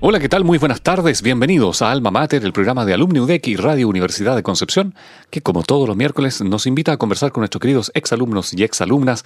Hola, 0.00 0.20
¿qué 0.20 0.28
tal? 0.28 0.44
Muy 0.44 0.58
buenas 0.58 0.80
tardes. 0.80 1.22
Bienvenidos 1.22 1.82
a 1.82 1.90
Alma 1.90 2.12
Mater, 2.12 2.44
el 2.44 2.52
programa 2.52 2.84
de 2.84 2.94
Alumni 2.94 3.18
UDEC 3.18 3.48
y 3.48 3.56
Radio 3.56 3.88
Universidad 3.88 4.36
de 4.36 4.44
Concepción, 4.44 4.94
que 5.28 5.40
como 5.40 5.64
todos 5.64 5.88
los 5.88 5.96
miércoles 5.96 6.40
nos 6.40 6.68
invita 6.68 6.92
a 6.92 6.96
conversar 6.98 7.32
con 7.32 7.40
nuestros 7.40 7.60
queridos 7.60 7.90
exalumnos 7.94 8.54
y 8.54 8.62
exalumnas 8.62 9.24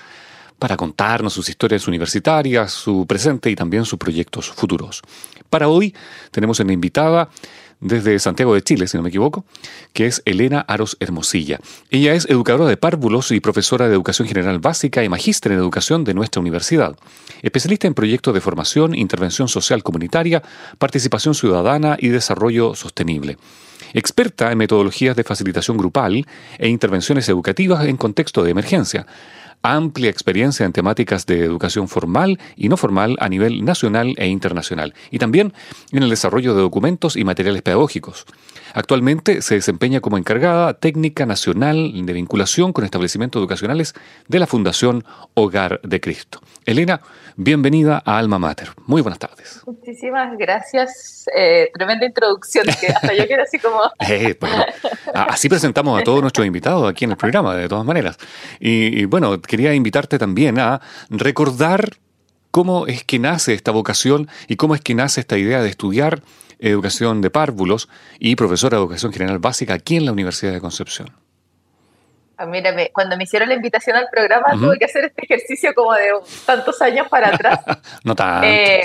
para 0.63 0.77
contarnos 0.77 1.33
sus 1.33 1.49
historias 1.49 1.89
universitarias, 1.89 2.71
su 2.71 3.05
presente 3.05 3.51
y 3.51 3.57
también 3.57 3.85
sus 3.85 3.99
proyectos 3.99 4.49
futuros. 4.49 5.03
Para 5.51 5.67
hoy 5.67 5.93
tenemos 6.31 6.61
una 6.61 6.73
invitada 6.73 7.31
desde 7.81 8.17
Santiago 8.21 8.55
de 8.55 8.63
Chile, 8.63 8.87
si 8.87 8.97
no 8.97 9.03
me 9.03 9.09
equivoco, 9.09 9.45
que 9.93 10.07
es 10.07 10.23
Elena 10.25 10.61
Aros 10.61 10.97
Hermosilla. 11.01 11.59
Ella 11.91 12.15
es 12.15 12.31
educadora 12.31 12.71
de 12.71 12.77
párvulos 12.77 13.33
y 13.33 13.41
profesora 13.41 13.89
de 13.89 13.95
Educación 13.95 14.29
General 14.29 14.61
Básica 14.61 15.03
y 15.03 15.09
magíster 15.09 15.51
en 15.51 15.59
Educación 15.59 16.05
de 16.05 16.15
nuestra 16.15 16.39
universidad. 16.39 16.95
Especialista 17.43 17.89
en 17.89 17.95
proyectos 17.95 18.33
de 18.33 18.41
formación, 18.41 18.95
intervención 18.95 19.49
social 19.49 19.83
comunitaria, 19.83 20.45
participación 20.79 21.35
ciudadana 21.35 21.97
y 21.99 22.11
desarrollo 22.11 22.77
sostenible. 22.77 23.37
Experta 23.95 24.53
en 24.53 24.59
metodologías 24.59 25.17
de 25.17 25.25
facilitación 25.25 25.77
grupal 25.77 26.25
e 26.57 26.69
intervenciones 26.69 27.29
educativas 27.29 27.85
en 27.85 27.97
contexto 27.97 28.45
de 28.45 28.53
emergencia 28.53 29.07
amplia 29.63 30.11
experiencia 30.11 30.67
en 30.67 30.73
temáticas 30.73 31.27
de 31.27 31.45
educación 31.45 31.89
formal 31.89 32.39
y 32.57 32.69
no 32.69 32.77
formal 32.77 33.17
a 33.21 33.29
nivel 33.29 33.65
nacional 33.65 34.15
e 34.19 34.27
internacional, 34.27 34.95
y 35.11 35.19
también 35.19 35.53
en 35.93 36.03
el 36.03 36.11
desarrollo 36.11 36.55
de 36.55 36.63
documentos 36.63 37.17
y 37.17 37.25
materiales 37.25 37.63
pedagógicos. 37.63 38.27
Actualmente 38.75 39.43
se 39.43 39.57
desempeña 39.57 40.01
como 40.01 40.17
encargada 40.17 40.75
técnica 40.75 41.27
nacional 41.27 41.93
de 41.95 42.13
vinculación 42.13 42.73
con 42.73 42.85
establecimientos 42.85 43.41
educacionales 43.41 43.95
de 44.29 44.39
la 44.39 44.47
Fundación 44.47 45.05
Hogar 45.35 45.81
de 45.83 46.01
Cristo. 46.01 46.41
Elena, 46.65 47.01
bienvenida 47.37 48.03
a 48.05 48.19
Alma 48.19 48.39
Mater. 48.39 48.71
Muy 48.87 49.03
buenas 49.03 49.19
tardes. 49.19 49.61
Muchísimas 49.67 50.37
gracias. 50.39 51.27
Eh, 51.37 51.71
tremenda 51.75 52.07
introducción, 52.07 52.65
que 52.81 52.87
hasta 52.89 53.13
yo 53.15 53.27
quiero 53.27 53.43
así 53.43 53.59
como... 53.59 53.81
Eh, 54.09 54.37
así 55.15 55.49
presentamos 55.49 56.01
a 56.01 56.05
todos 56.05 56.21
nuestros 56.21 56.47
invitados 56.47 56.89
aquí 56.89 57.05
en 57.05 57.13
el 57.13 57.17
programa, 57.17 57.57
de 57.57 57.69
todas 57.69 57.85
maneras. 57.85 58.19
y 58.61 59.05
bueno, 59.07 59.41
quería 59.41 59.75
invitarte 59.75 60.19
también 60.19 60.59
a 60.59 60.81
recordar 61.09 61.97
cómo 62.53 62.87
es 62.87 63.03
que 63.03 63.19
nace 63.19 63.55
esta 63.55 63.73
vocación 63.73 64.29
y 64.47 64.57
cómo 64.57 64.75
es 64.77 64.81
que 64.81 64.95
nace 64.95 65.21
esta 65.21 65.39
idea 65.39 65.63
de 65.63 65.69
estudiar 65.71 66.23
educación 66.71 67.21
de 67.21 67.31
párvulos 67.31 67.89
y 68.19 68.37
profesora 68.37 68.77
de 68.77 68.83
educación 68.83 69.13
general 69.13 69.39
básica 69.39 69.75
aquí 69.75 69.97
en 69.97 70.07
la 70.07 70.13
Universidad 70.13 70.53
de 70.53 70.61
Concepción. 70.61 71.11
Ah, 72.37 72.47
mírame, 72.47 72.91
cuando 72.93 73.17
me 73.17 73.25
hicieron 73.25 73.49
la 73.49 73.55
invitación 73.55 73.97
al 73.97 74.09
programa 74.11 74.53
tuve 74.53 74.79
que 74.79 74.87
hacer 74.87 75.05
este 75.05 75.25
ejercicio 75.25 75.75
como 75.75 75.93
de 75.93 76.11
tantos 76.47 76.81
años 76.81 77.09
para 77.09 77.29
atrás. 77.29 77.61
no 78.05 78.15
tantos. 78.15 78.51
Eh, 78.51 78.83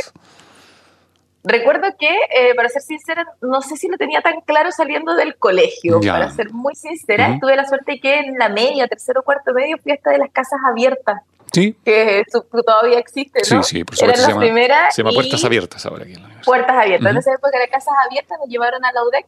recuerdo 1.43 1.87
que, 1.98 2.10
eh, 2.10 2.54
para 2.55 2.70
ser 2.70 2.82
sincera, 2.82 3.26
no 3.42 3.61
sé 3.61 3.77
si 3.77 3.87
lo 3.87 3.98
tenía 3.98 4.21
tan 4.21 4.42
claro 4.42 4.71
saliendo 4.71 5.16
del 5.16 5.37
colegio. 5.37 5.99
Para 6.02 6.30
ser 6.32 6.52
muy 6.52 6.76
sincera, 6.76 7.37
tuve 7.39 7.55
la 7.55 7.66
suerte 7.66 7.99
que 7.99 8.20
en 8.20 8.37
la 8.37 8.49
media, 8.49 8.87
tercero, 8.87 9.23
cuarto 9.23 9.54
medio, 9.54 9.77
fui 9.77 9.92
hasta 9.92 10.11
de 10.11 10.17
las 10.17 10.32
casas 10.32 10.60
abiertas. 10.70 11.21
Sí. 11.58 11.76
Que 11.84 12.23
todavía 12.66 13.00
existe, 13.00 13.40
¿no? 13.52 13.64
Sí, 13.64 13.78
sí, 13.78 13.84
por 13.84 13.95
supuesto. 13.95 14.22
se, 14.22 14.32
llama, 14.32 14.92
se 14.92 15.02
llama 15.02 15.12
Puertas 15.16 15.44
Abiertas 15.44 15.86
ahora 15.88 16.04
aquí 16.04 16.14
en 16.14 16.22
la 16.22 16.42
Puertas 16.45 16.76
Abiertas. 16.78 17.12
En 17.12 17.18
esa 17.18 17.34
época 17.34 17.58
de 17.58 17.68
casas 17.68 17.95
abiertas 18.06 18.38
nos 18.38 18.48
llevaron 18.48 18.86
a 18.86 18.92
la 18.92 19.04
UDEC. 19.04 19.26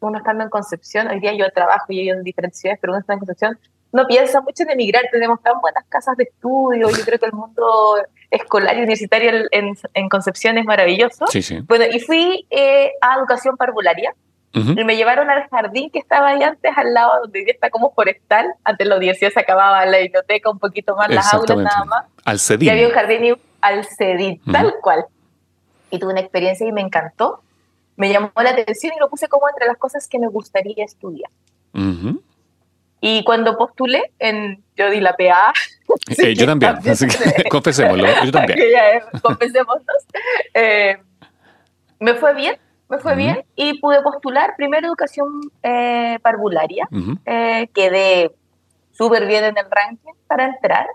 Uno 0.00 0.16
estando 0.16 0.44
en 0.44 0.48
Concepción, 0.48 1.08
hoy 1.08 1.20
día 1.20 1.34
yo 1.34 1.50
trabajo 1.50 1.84
y 1.88 2.06
yo 2.06 2.14
en 2.14 2.22
diferentes 2.22 2.60
ciudades, 2.60 2.78
pero 2.80 2.92
uno 2.92 3.00
está 3.00 3.12
en 3.12 3.18
Concepción, 3.18 3.58
no 3.92 4.06
piensa 4.06 4.40
mucho 4.40 4.62
en 4.62 4.70
emigrar. 4.70 5.04
Tenemos 5.12 5.42
tan 5.42 5.60
buenas 5.60 5.84
casas 5.90 6.16
de 6.16 6.24
estudio. 6.24 6.88
Yo 6.88 7.04
creo 7.04 7.18
que 7.18 7.26
el 7.26 7.32
mundo 7.32 7.96
escolar 8.30 8.74
y 8.76 8.78
universitario 8.78 9.46
en, 9.50 9.76
en 9.92 10.08
Concepción 10.08 10.56
es 10.56 10.64
maravilloso. 10.64 11.26
Sí, 11.26 11.42
sí. 11.42 11.60
Bueno, 11.66 11.84
y 11.90 12.00
fui 12.00 12.46
eh, 12.48 12.92
a 13.02 13.16
educación 13.18 13.58
parvularia. 13.58 14.14
Y 14.52 14.84
me 14.84 14.96
llevaron 14.96 15.30
al 15.30 15.48
jardín 15.48 15.90
que 15.90 15.98
estaba 15.98 16.30
ahí 16.30 16.42
antes, 16.42 16.72
al 16.74 16.92
lado 16.92 17.20
donde 17.22 17.44
está 17.48 17.70
como 17.70 17.92
forestal. 17.92 18.46
Antes 18.64 18.88
los 18.88 18.98
10 18.98 19.18
se 19.18 19.26
acababa 19.38 19.84
la 19.86 19.98
biblioteca, 19.98 20.50
un 20.50 20.58
poquito 20.58 20.96
más 20.96 21.10
las 21.10 21.32
aulas 21.32 21.58
nada 21.58 21.84
más. 21.84 22.06
Al 22.24 22.40
Cedín. 22.40 22.66
Y 22.66 22.70
había 22.70 22.88
un 22.88 22.94
jardín 22.94 23.36
al 23.60 23.84
Cedín, 23.84 24.40
tal 24.50 24.74
cual. 24.82 25.04
Y 25.90 25.98
tuve 25.98 26.12
una 26.12 26.20
experiencia 26.20 26.66
y 26.66 26.72
me 26.72 26.80
encantó. 26.80 27.42
Me 27.96 28.10
llamó 28.10 28.30
la 28.36 28.50
atención 28.50 28.94
y 28.96 28.98
lo 28.98 29.08
puse 29.08 29.28
como 29.28 29.48
entre 29.48 29.66
las 29.66 29.76
cosas 29.76 30.08
que 30.08 30.18
me 30.18 30.28
gustaría 30.28 30.84
estudiar. 30.84 31.30
Y 33.00 33.22
cuando 33.24 33.56
postulé, 33.56 34.12
en, 34.18 34.62
yo 34.76 34.90
di 34.90 35.00
la 35.00 35.16
PA. 35.16 35.52
Eh, 36.18 36.34
yo 36.34 36.44
también, 36.44 36.76
así 36.86 37.06
que 37.06 37.44
confesémoslo, 37.48 38.06
yo 38.22 38.30
también. 38.30 38.58
confesémonos. 39.22 39.86
Eh, 40.52 40.98
me 41.98 42.12
fue 42.12 42.34
bien, 42.34 42.58
me 42.88 42.98
fue 42.98 43.14
bien 43.16 43.44
y 43.54 43.78
pude 43.80 44.00
postular 44.02 44.54
primero 44.56 44.86
educación 44.86 45.40
eh, 45.62 46.18
parvularia. 46.22 46.88
Eh, 47.26 47.68
quedé 47.74 48.32
súper 48.92 49.26
bien 49.26 49.44
en 49.44 49.58
el 49.58 49.66
ranking 49.70 50.12
para 50.26 50.46
entrar. 50.46 50.86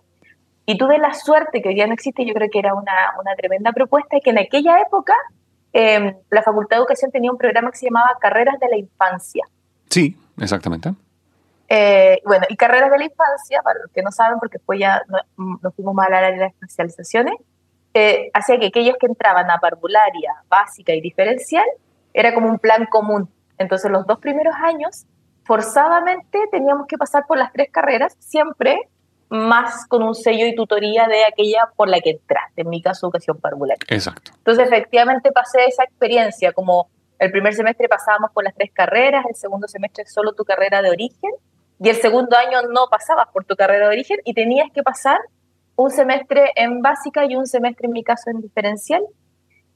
Y 0.65 0.77
tuve 0.77 0.97
la 0.97 1.13
suerte, 1.13 1.61
que 1.61 1.69
hoy 1.69 1.75
día 1.75 1.87
no 1.87 1.93
existe, 1.93 2.25
yo 2.25 2.33
creo 2.33 2.49
que 2.49 2.59
era 2.59 2.73
una, 2.73 3.13
una 3.19 3.35
tremenda 3.35 3.73
propuesta, 3.73 4.15
y 4.17 4.21
que 4.21 4.29
en 4.29 4.37
aquella 4.37 4.79
época 4.79 5.13
em, 5.73 6.15
la 6.29 6.41
Facultad 6.41 6.77
de 6.77 6.81
Educación 6.81 7.11
tenía 7.11 7.31
un 7.31 7.37
programa 7.37 7.69
que 7.69 7.77
se 7.77 7.87
llamaba 7.87 8.17
Carreras 8.19 8.57
de 8.59 8.69
la 8.69 8.77
Infancia. 8.77 9.45
Sí, 9.89 10.17
exactamente. 10.39 10.93
Eh, 11.67 12.21
bueno, 12.25 12.45
y 12.49 12.55
carreras 12.55 12.91
de 12.91 12.97
la 12.97 13.05
infancia, 13.05 13.61
para 13.61 13.79
los 13.79 13.91
que 13.91 14.01
no 14.01 14.11
saben, 14.11 14.39
porque 14.39 14.57
después 14.57 14.79
ya 14.79 15.01
nos 15.37 15.75
fuimos 15.75 15.93
más 15.93 16.07
al 16.07 16.13
área 16.13 16.31
de 16.31 16.37
las 16.37 16.53
especializaciones, 16.53 17.35
eh, 17.93 18.31
hacía 18.33 18.59
que 18.59 18.67
aquellos 18.67 18.95
que 18.99 19.05
entraban 19.05 19.49
a 19.51 19.59
parvularia, 19.59 20.33
básica 20.49 20.93
y 20.93 21.01
diferencial, 21.01 21.65
era 22.13 22.33
como 22.33 22.49
un 22.49 22.59
plan 22.59 22.85
común. 22.85 23.29
Entonces 23.57 23.91
los 23.91 24.05
dos 24.05 24.19
primeros 24.19 24.55
años, 24.63 25.05
forzadamente 25.45 26.39
teníamos 26.51 26.87
que 26.87 26.97
pasar 26.97 27.25
por 27.27 27.37
las 27.37 27.51
tres 27.51 27.69
carreras, 27.71 28.15
siempre 28.19 28.89
más 29.29 29.87
con 29.87 30.03
un 30.03 30.13
sello 30.13 30.45
y 30.45 30.53
tutoría 30.53 31.07
de 31.07 31.25
aquella 31.25 31.69
por 31.75 31.89
la 31.89 31.99
que 32.01 32.11
entraste, 32.11 32.61
en 32.61 32.69
mi 32.69 32.81
caso 32.81 33.07
educación 33.07 33.39
parvularia. 33.39 33.83
Exacto. 33.89 34.31
Entonces 34.37 34.67
efectivamente 34.67 35.31
pasé 35.31 35.65
esa 35.65 35.83
experiencia, 35.83 36.53
como 36.53 36.87
el 37.17 37.31
primer 37.31 37.53
semestre 37.53 37.87
pasábamos 37.87 38.31
por 38.31 38.43
las 38.43 38.53
tres 38.53 38.71
carreras, 38.71 39.25
el 39.27 39.35
segundo 39.35 39.67
semestre 39.67 40.05
solo 40.05 40.33
tu 40.33 40.43
carrera 40.43 40.81
de 40.81 40.91
origen, 40.91 41.31
y 41.79 41.89
el 41.89 41.95
segundo 41.95 42.37
año 42.37 42.61
no 42.69 42.87
pasabas 42.89 43.27
por 43.33 43.45
tu 43.45 43.55
carrera 43.55 43.87
de 43.87 43.93
origen 43.93 44.19
y 44.23 44.33
tenías 44.33 44.69
que 44.71 44.83
pasar 44.83 45.17
un 45.75 45.89
semestre 45.89 46.51
en 46.55 46.81
básica 46.81 47.25
y 47.25 47.35
un 47.35 47.47
semestre, 47.47 47.87
en 47.87 47.93
mi 47.93 48.03
caso, 48.03 48.29
en 48.29 48.39
diferencial. 48.41 49.03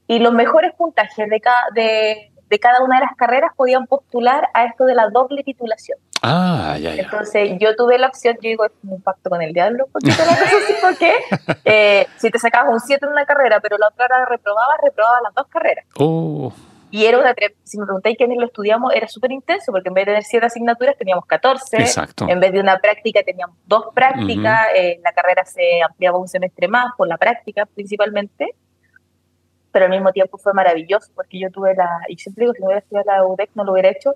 Y 0.08 0.18
los 0.18 0.32
mejores 0.32 0.74
puntajes 0.74 1.28
de 1.30 1.40
cada, 1.40 1.62
de, 1.74 2.32
de 2.48 2.58
cada 2.58 2.82
una 2.82 2.96
de 2.96 3.04
las 3.04 3.14
carreras 3.14 3.52
podían 3.54 3.86
postular 3.86 4.48
a 4.54 4.64
esto 4.64 4.84
de 4.86 4.94
la 4.94 5.08
doble 5.10 5.44
titulación. 5.44 5.98
Ah, 6.22 6.76
ya, 6.80 6.94
ya. 6.94 7.02
Entonces 7.02 7.52
yo 7.60 7.76
tuve 7.76 7.98
la 7.98 8.08
opción, 8.08 8.34
yo 8.42 8.48
digo, 8.48 8.64
es 8.64 8.72
un 8.82 9.00
pacto 9.00 9.30
con 9.30 9.40
el 9.40 9.52
diablo, 9.52 9.86
así, 9.94 10.74
porque 10.80 11.12
eh, 11.64 12.06
si 12.16 12.30
te 12.30 12.38
sacabas 12.38 12.72
un 12.72 12.80
7 12.80 13.06
en 13.06 13.12
una 13.12 13.24
carrera, 13.24 13.60
pero 13.60 13.78
la 13.78 13.88
otra 13.88 14.06
la 14.08 14.24
reprobabas, 14.24 14.78
reprobabas 14.82 15.22
las 15.22 15.34
dos 15.34 15.46
carreras. 15.46 15.84
Oh. 15.96 16.52
Y 16.90 17.04
era 17.04 17.18
una, 17.18 17.34
si 17.64 17.78
me 17.78 17.84
preguntáis 17.84 18.16
quiénes 18.16 18.38
lo 18.38 18.46
estudiamos, 18.46 18.94
era 18.94 19.06
súper 19.08 19.30
intenso, 19.32 19.72
porque 19.72 19.88
en 19.88 19.94
vez 19.94 20.06
de 20.06 20.12
tener 20.12 20.24
siete 20.24 20.46
asignaturas 20.46 20.96
teníamos 20.96 21.26
14. 21.26 21.76
Exacto. 21.76 22.26
En 22.28 22.40
vez 22.40 22.52
de 22.52 22.60
una 22.60 22.78
práctica 22.78 23.22
teníamos 23.22 23.56
dos 23.66 23.88
prácticas. 23.94 24.68
Eh, 24.74 24.98
la 25.04 25.12
carrera 25.12 25.44
se 25.44 25.82
ampliaba 25.82 26.16
un 26.16 26.28
semestre 26.28 26.66
más 26.66 26.92
por 26.96 27.06
la 27.06 27.18
práctica 27.18 27.66
principalmente. 27.66 28.54
Pero 29.72 29.84
al 29.84 29.90
mismo 29.90 30.12
tiempo 30.12 30.38
fue 30.38 30.52
maravilloso, 30.54 31.10
porque 31.14 31.38
yo 31.38 31.50
tuve 31.50 31.74
la, 31.74 31.88
y 32.08 32.16
siempre 32.16 32.44
digo, 32.44 32.54
si 32.54 32.60
no 32.60 32.66
hubiera 32.66 32.80
estudiado 32.80 33.06
la 33.06 33.26
UDEC 33.26 33.50
no 33.54 33.64
lo 33.64 33.72
hubiera 33.72 33.90
hecho, 33.90 34.12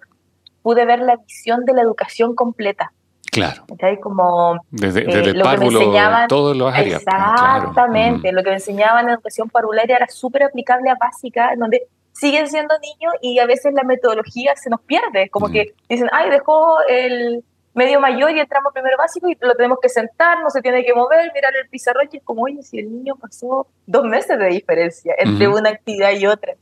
pude 0.63 0.85
ver 0.85 1.01
la 1.01 1.17
visión 1.17 1.65
de 1.65 1.75
la 1.75 1.83
educación 1.83 2.35
completa. 2.35 2.93
Claro. 3.31 3.65
Como 4.03 4.59
desde, 4.71 5.03
eh, 5.03 5.07
desde 5.07 5.33
lo 5.33 5.45
párvulo, 5.45 5.79
que 5.79 5.85
me 5.87 5.91
enseñaban, 5.91 6.29
todos 6.29 6.55
los 6.55 6.73
áreas. 6.73 7.03
Exactamente. 7.03 8.31
Lo 8.31 8.43
que 8.43 8.51
me 8.51 8.57
enseñaban 8.57 9.07
en 9.07 9.15
educación 9.15 9.49
parvularia 9.49 9.97
era 9.97 10.09
súper 10.09 10.45
aplicable 10.45 10.91
a 10.91 10.97
básica, 10.97 11.53
en 11.53 11.61
donde 11.61 11.87
siguen 12.13 12.47
siendo 12.49 12.75
niños 12.79 13.15
y 13.23 13.39
a 13.39 13.47
veces 13.47 13.73
la 13.73 13.85
metodología 13.85 14.55
se 14.57 14.69
nos 14.69 14.81
pierde, 14.83 15.31
como 15.31 15.49
que 15.49 15.75
dicen, 15.89 16.09
ay, 16.13 16.29
dejó 16.29 16.77
el, 16.89 17.43
medio 17.75 18.01
mayor 18.01 18.31
y 18.33 18.41
entramos 18.41 18.73
primero 18.73 18.97
básico 18.99 19.29
y 19.29 19.37
lo 19.41 19.55
tenemos 19.55 19.79
que 19.81 19.89
sentar, 19.89 20.41
no 20.43 20.51
se 20.51 20.61
tiene 20.61 20.85
que 20.85 20.95
mover, 20.95 21.31
mirar 21.35 21.53
el 21.57 21.69
pizarrón 21.69 22.09
y 22.13 22.19
es 22.19 22.23
como, 22.23 22.43
oye, 22.43 22.63
si 22.63 22.79
el 22.79 22.93
niño 22.93 23.17
pasó 23.17 23.67
dos 23.87 24.05
meses 24.05 24.39
de 24.39 24.47
diferencia 24.47 25.15
entre 25.19 25.49
una 25.49 25.71
actividad 25.71 26.13
y 26.13 26.27
otra. 26.27 26.55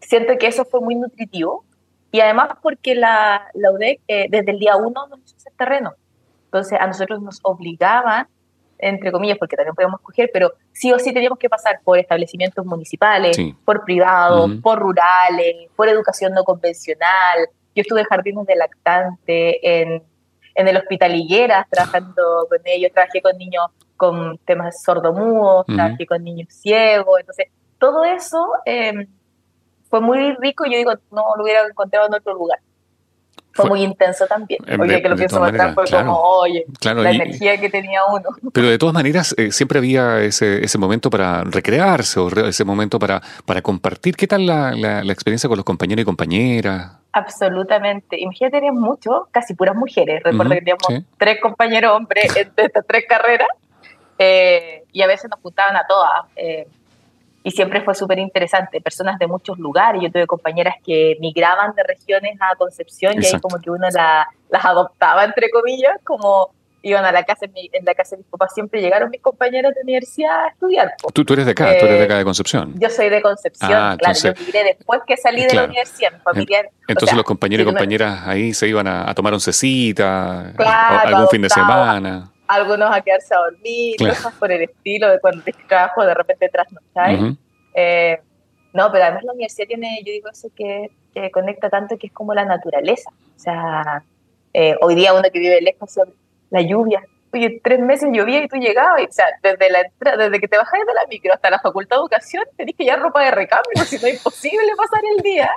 siento 0.00 0.38
que 0.38 0.46
eso 0.46 0.64
fue 0.64 0.80
muy 0.80 0.96
nutritivo 0.96 1.64
y 2.10 2.20
además 2.20 2.50
porque 2.62 2.94
la, 2.94 3.48
la 3.54 3.70
UDEC 3.70 4.00
eh, 4.08 4.26
desde 4.28 4.50
el 4.50 4.58
día 4.58 4.76
uno 4.76 5.06
nos 5.06 5.20
hizo 5.20 5.36
ese 5.36 5.50
terreno. 5.56 5.92
Entonces 6.46 6.78
a 6.80 6.86
nosotros 6.86 7.22
nos 7.22 7.38
obligaban, 7.42 8.26
entre 8.78 9.12
comillas, 9.12 9.38
porque 9.38 9.56
también 9.56 9.74
podíamos 9.74 10.00
escoger, 10.00 10.30
pero 10.32 10.52
sí 10.72 10.92
o 10.92 10.98
sí 10.98 11.12
teníamos 11.12 11.38
que 11.38 11.48
pasar 11.48 11.80
por 11.84 11.98
establecimientos 11.98 12.66
municipales, 12.66 13.36
por 13.64 13.84
privados, 13.84 14.50
por 14.60 14.80
rurales, 14.80 15.68
por 15.76 15.88
educación 15.88 16.32
no 16.32 16.42
convencional. 16.42 17.46
Yo 17.74 17.82
estuve 17.82 18.00
en 18.00 18.06
jardines 18.06 18.46
de 18.46 18.56
lactante, 18.56 19.82
en, 19.82 20.02
en 20.54 20.68
el 20.68 20.76
hospital 20.76 21.14
Higueras, 21.14 21.68
trabajando 21.70 22.46
con 22.48 22.58
ellos, 22.64 22.90
trabajé 22.92 23.22
con 23.22 23.36
niños 23.38 23.64
con 23.96 24.38
temas 24.38 24.82
sordomudos, 24.82 25.66
trabajé 25.66 26.06
con 26.06 26.24
niños 26.24 26.48
ciegos, 26.50 27.20
entonces 27.20 27.46
todo 27.78 28.04
eso... 28.04 28.46
Eh, 28.64 29.06
fue 29.90 30.00
muy 30.00 30.34
rico 30.36 30.64
y 30.64 30.72
yo 30.72 30.78
digo, 30.78 30.92
no 31.10 31.34
lo 31.36 31.42
hubiera 31.42 31.66
encontrado 31.66 32.06
en 32.06 32.14
otro 32.14 32.32
lugar. 32.32 32.60
Fue, 33.52 33.68
muy 33.68 33.82
intenso 33.82 34.26
también. 34.28 34.60
Oye, 34.80 35.02
que 35.02 35.08
lo 35.08 35.16
pienso 35.16 35.42
atrás 35.42 35.74
fue 35.74 35.84
como, 35.84 36.16
oye, 36.16 36.64
la 36.82 37.10
energía 37.10 37.60
que 37.60 37.68
tenía 37.68 38.00
uno. 38.08 38.28
Pero 38.52 38.68
de 38.68 38.78
todas 38.78 38.94
maneras, 38.94 39.34
eh, 39.36 39.50
siempre 39.50 39.78
había 39.78 40.20
ese, 40.20 40.64
ese 40.64 40.78
momento 40.78 41.10
para 41.10 41.42
recrearse 41.42 42.20
o 42.20 42.28
ese 42.28 42.64
momento 42.64 43.00
para, 43.00 43.20
para 43.44 43.60
compartir. 43.60 44.14
¿Qué 44.14 44.28
tal 44.28 44.46
la, 44.46 44.70
la, 44.72 45.12
experiencia 45.12 45.48
con 45.48 45.56
los 45.56 45.64
compañeros 45.64 46.02
y 46.02 46.04
compañeras? 46.04 46.92
Absolutamente. 47.12 48.20
Imagínate, 48.20 48.58
tenías 48.58 48.74
mucho, 48.74 49.28
casi 49.30 49.54
puras 49.54 49.74
mujeres. 49.74 50.22
Recuerdo 50.22 50.50
que 50.50 50.58
teníamos 50.58 51.06
tres 51.18 51.40
compañeros 51.40 51.92
hombres 51.92 52.32
de 52.34 52.40
estas 52.56 52.86
tres 52.86 53.04
carreras 53.08 53.48
eh, 54.18 54.84
y 54.92 55.02
a 55.02 55.06
veces 55.06 55.30
nos 55.30 55.40
juntaban 55.40 55.76
a 55.76 55.86
todas. 55.86 56.24
Eh, 56.36 56.68
y 57.42 57.50
siempre 57.50 57.80
fue 57.80 57.94
súper 57.94 58.18
interesante. 58.18 58.80
Personas 58.80 59.18
de 59.18 59.26
muchos 59.26 59.58
lugares, 59.58 60.02
yo 60.02 60.10
tuve 60.12 60.26
compañeras 60.26 60.74
que 60.84 61.16
migraban 61.20 61.74
de 61.74 61.82
regiones 61.82 62.36
a 62.40 62.54
Concepción 62.56 63.14
y 63.20 63.26
ahí 63.26 63.40
como 63.40 63.58
que 63.60 63.70
uno 63.70 63.88
las 63.88 64.64
adoptaba, 64.64 65.24
entre 65.24 65.50
comillas, 65.50 65.96
como 66.04 66.50
iban 66.82 67.04
a 67.04 67.12
la 67.12 67.24
casa, 67.24 67.46
en, 67.46 67.84
la 67.84 67.94
casa 67.94 68.16
de 68.16 68.22
mis 68.22 68.30
papás 68.30 68.54
siempre 68.54 68.80
llegaron 68.80 69.10
mis 69.10 69.20
compañeros 69.20 69.74
de 69.74 69.82
universidad 69.82 70.44
a 70.44 70.48
estudiar. 70.48 70.94
¿Tú, 71.12 71.24
tú 71.24 71.34
eres 71.34 71.46
de 71.46 71.52
acá, 71.52 71.66
tú 71.78 71.86
eres 71.86 71.98
de 71.98 72.04
acá 72.04 72.18
de 72.18 72.24
Concepción. 72.24 72.74
Yo 72.78 72.88
soy 72.90 73.08
de 73.08 73.22
Concepción, 73.22 73.72
ah, 73.72 73.96
claro, 73.98 74.18
yo 74.18 74.32
migré 74.38 74.64
después 74.64 75.00
que 75.06 75.16
salí 75.16 75.44
de 75.44 75.54
la 75.54 75.64
universidad, 75.64 76.12
mi 76.12 76.20
familia... 76.20 76.68
Entonces 76.88 77.16
los 77.16 77.24
compañeros 77.24 77.64
y 77.64 77.66
compañeras 77.66 78.26
ahí 78.26 78.54
se 78.54 78.66
iban 78.68 78.88
a, 78.88 79.14
tomar 79.14 79.32
oncecita, 79.32 80.52
algún 81.04 81.28
fin 81.28 81.42
de 81.42 81.50
semana 81.50 82.32
algunos 82.50 82.90
a 82.90 83.00
quedarse 83.00 83.32
a 83.32 83.38
dormir, 83.38 83.96
cosas 83.96 84.34
por 84.34 84.50
el 84.50 84.62
estilo, 84.62 85.08
de 85.08 85.20
cuando 85.20 85.42
te 85.44 85.52
trabajo 85.52 86.04
de 86.04 86.14
repente 86.14 86.48
trasnocháis. 86.48 87.36
eh, 87.74 88.20
no, 88.72 88.90
pero 88.90 89.04
además 89.04 89.24
la 89.24 89.32
universidad 89.32 89.68
tiene, 89.68 90.02
yo 90.04 90.12
digo 90.12 90.28
eso 90.28 90.48
que, 90.56 90.90
que, 91.14 91.30
conecta 91.30 91.70
tanto 91.70 91.96
que 91.96 92.08
es 92.08 92.12
como 92.12 92.34
la 92.34 92.44
naturaleza. 92.44 93.10
O 93.36 93.38
sea, 93.38 94.04
eh, 94.52 94.74
hoy 94.80 94.96
día 94.96 95.14
uno 95.14 95.22
que 95.32 95.38
vive 95.38 95.60
lejos 95.60 95.98
la 96.50 96.62
lluvia. 96.62 97.02
Oye, 97.32 97.60
tres 97.62 97.78
meses 97.78 98.08
llovía 98.12 98.42
y 98.42 98.48
tú 98.48 98.56
llegabas, 98.56 99.02
y, 99.02 99.04
o 99.04 99.12
sea, 99.12 99.26
desde, 99.42 99.70
la 99.70 99.84
desde 100.16 100.40
que 100.40 100.48
te 100.48 100.56
bajas 100.56 100.80
de 100.84 100.94
la 100.94 101.06
micro 101.08 101.32
hasta 101.32 101.48
la 101.48 101.60
facultad 101.60 101.96
de 101.96 102.00
educación, 102.00 102.44
tenés 102.56 102.74
que 102.76 102.84
llevar 102.84 103.00
ropa 103.00 103.22
de 103.22 103.30
recambio, 103.30 103.84
si 103.84 103.98
no 103.98 104.08
es 104.08 104.14
imposible 104.14 104.72
pasar 104.76 105.00
el 105.16 105.22
día. 105.22 105.50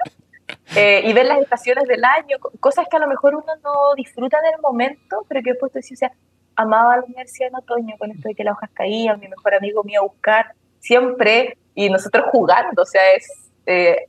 Eh, 0.75 1.01
y 1.05 1.13
ver 1.13 1.25
las 1.25 1.39
estaciones 1.39 1.85
del 1.87 2.03
año, 2.03 2.37
cosas 2.59 2.87
que 2.89 2.97
a 2.97 2.99
lo 2.99 3.07
mejor 3.07 3.33
uno 3.33 3.53
no 3.63 3.95
disfruta 3.95 4.37
en 4.39 4.53
el 4.53 4.61
momento, 4.61 5.25
pero 5.27 5.41
que 5.41 5.51
después 5.51 5.71
tú 5.71 5.79
decís, 5.79 5.97
o 5.97 5.99
sea, 5.99 6.11
amaba 6.55 6.97
la 6.97 7.03
universidad 7.03 7.49
en 7.49 7.55
otoño 7.55 7.95
con 7.97 8.11
esto 8.11 8.27
de 8.27 8.35
que 8.35 8.43
las 8.43 8.53
hojas 8.53 8.69
caían, 8.73 9.19
mi 9.19 9.27
mejor 9.27 9.55
amigo 9.55 9.83
me 9.83 9.93
iba 9.93 10.01
a 10.01 10.05
buscar 10.05 10.53
siempre 10.79 11.57
y 11.73 11.89
nosotros 11.89 12.25
jugando, 12.31 12.81
o 12.81 12.85
sea, 12.85 13.13
es 13.13 13.51
eh, 13.65 14.05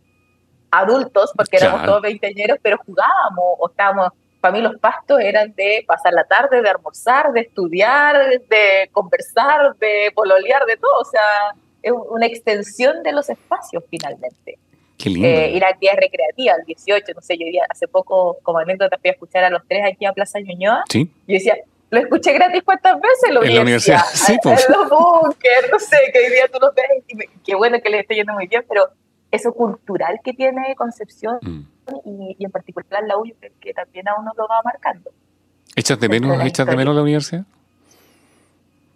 adultos, 0.71 1.33
porque 1.37 1.57
éramos 1.57 1.85
todos 1.85 2.03
veinteañeros, 2.03 2.59
pero 2.61 2.79
jugábamos 2.85 3.57
o 3.59 3.69
estábamos, 3.69 4.13
para 4.45 4.53
mí 4.53 4.61
los 4.61 4.77
pastos 4.77 5.21
eran 5.21 5.55
de 5.55 5.83
pasar 5.87 6.13
la 6.13 6.25
tarde, 6.25 6.61
de 6.61 6.69
almorzar, 6.69 7.33
de 7.33 7.41
estudiar, 7.41 8.15
de 8.29 8.91
conversar, 8.93 9.75
de 9.79 10.13
pololear, 10.15 10.67
de 10.67 10.77
todo, 10.77 11.01
o 11.01 11.05
sea, 11.07 11.55
es 11.81 11.93
una 12.11 12.27
extensión 12.27 13.03
de 13.03 13.13
los 13.13 13.31
espacios 13.31 13.83
finalmente. 13.89 14.59
Qué 14.99 15.09
lindo. 15.09 15.27
Eh, 15.27 15.53
ir 15.53 15.65
a 15.65 15.69
actividades 15.69 16.01
recreativas, 16.03 16.59
el 16.59 16.67
18, 16.67 17.13
no 17.15 17.23
sé, 17.23 17.39
yo 17.39 17.47
hace 17.71 17.89
poco, 17.89 18.37
como 18.43 18.59
anécdota, 18.59 18.99
fui 19.01 19.09
a 19.09 19.13
escuchar 19.15 19.45
a 19.45 19.49
los 19.49 19.63
tres 19.67 19.83
aquí 19.91 20.05
a 20.05 20.13
Plaza 20.13 20.39
Ñuñoa. 20.41 20.85
Sí. 20.91 21.11
Yo 21.27 21.33
decía, 21.33 21.57
lo 21.89 22.01
escuché 22.01 22.35
gratis 22.35 22.63
cuántas 22.67 23.01
veces 23.01 23.31
en 23.31 23.55
la 23.55 23.63
universidad. 23.63 24.03
Sí, 24.13 24.37
pues. 24.43 24.69
En 24.69 24.75
los 24.75 24.91
bunkers, 24.91 25.71
no 25.73 25.79
sé, 25.79 25.97
que 26.13 26.19
hoy 26.19 26.33
día 26.33 26.49
tú 26.53 26.59
los 26.61 26.75
ves 26.75 26.85
y 27.09 27.17
qué 27.43 27.55
bueno 27.55 27.81
que 27.83 27.89
les 27.89 28.03
esté 28.03 28.17
yendo 28.17 28.35
muy 28.35 28.47
bien, 28.47 28.63
pero 28.69 28.91
eso 29.31 29.55
cultural 29.55 30.21
que 30.23 30.35
tiene 30.35 30.75
Concepción 30.77 31.39
mm. 31.41 31.74
Y, 32.05 32.45
en 32.45 32.51
particular 32.51 33.03
la 33.07 33.17
U, 33.19 33.25
que 33.61 33.75
también 33.75 34.09
a 34.09 34.17
uno 34.19 34.33
lo 34.37 34.47
va 34.47 34.63
marcando. 34.65 35.11
¿Echas 35.77 35.99
de 35.99 36.09
menos, 36.09 36.45
¿echas 36.45 36.67
de 36.67 36.77
menos 36.77 36.95
la 36.95 37.03
universidad? 37.03 37.45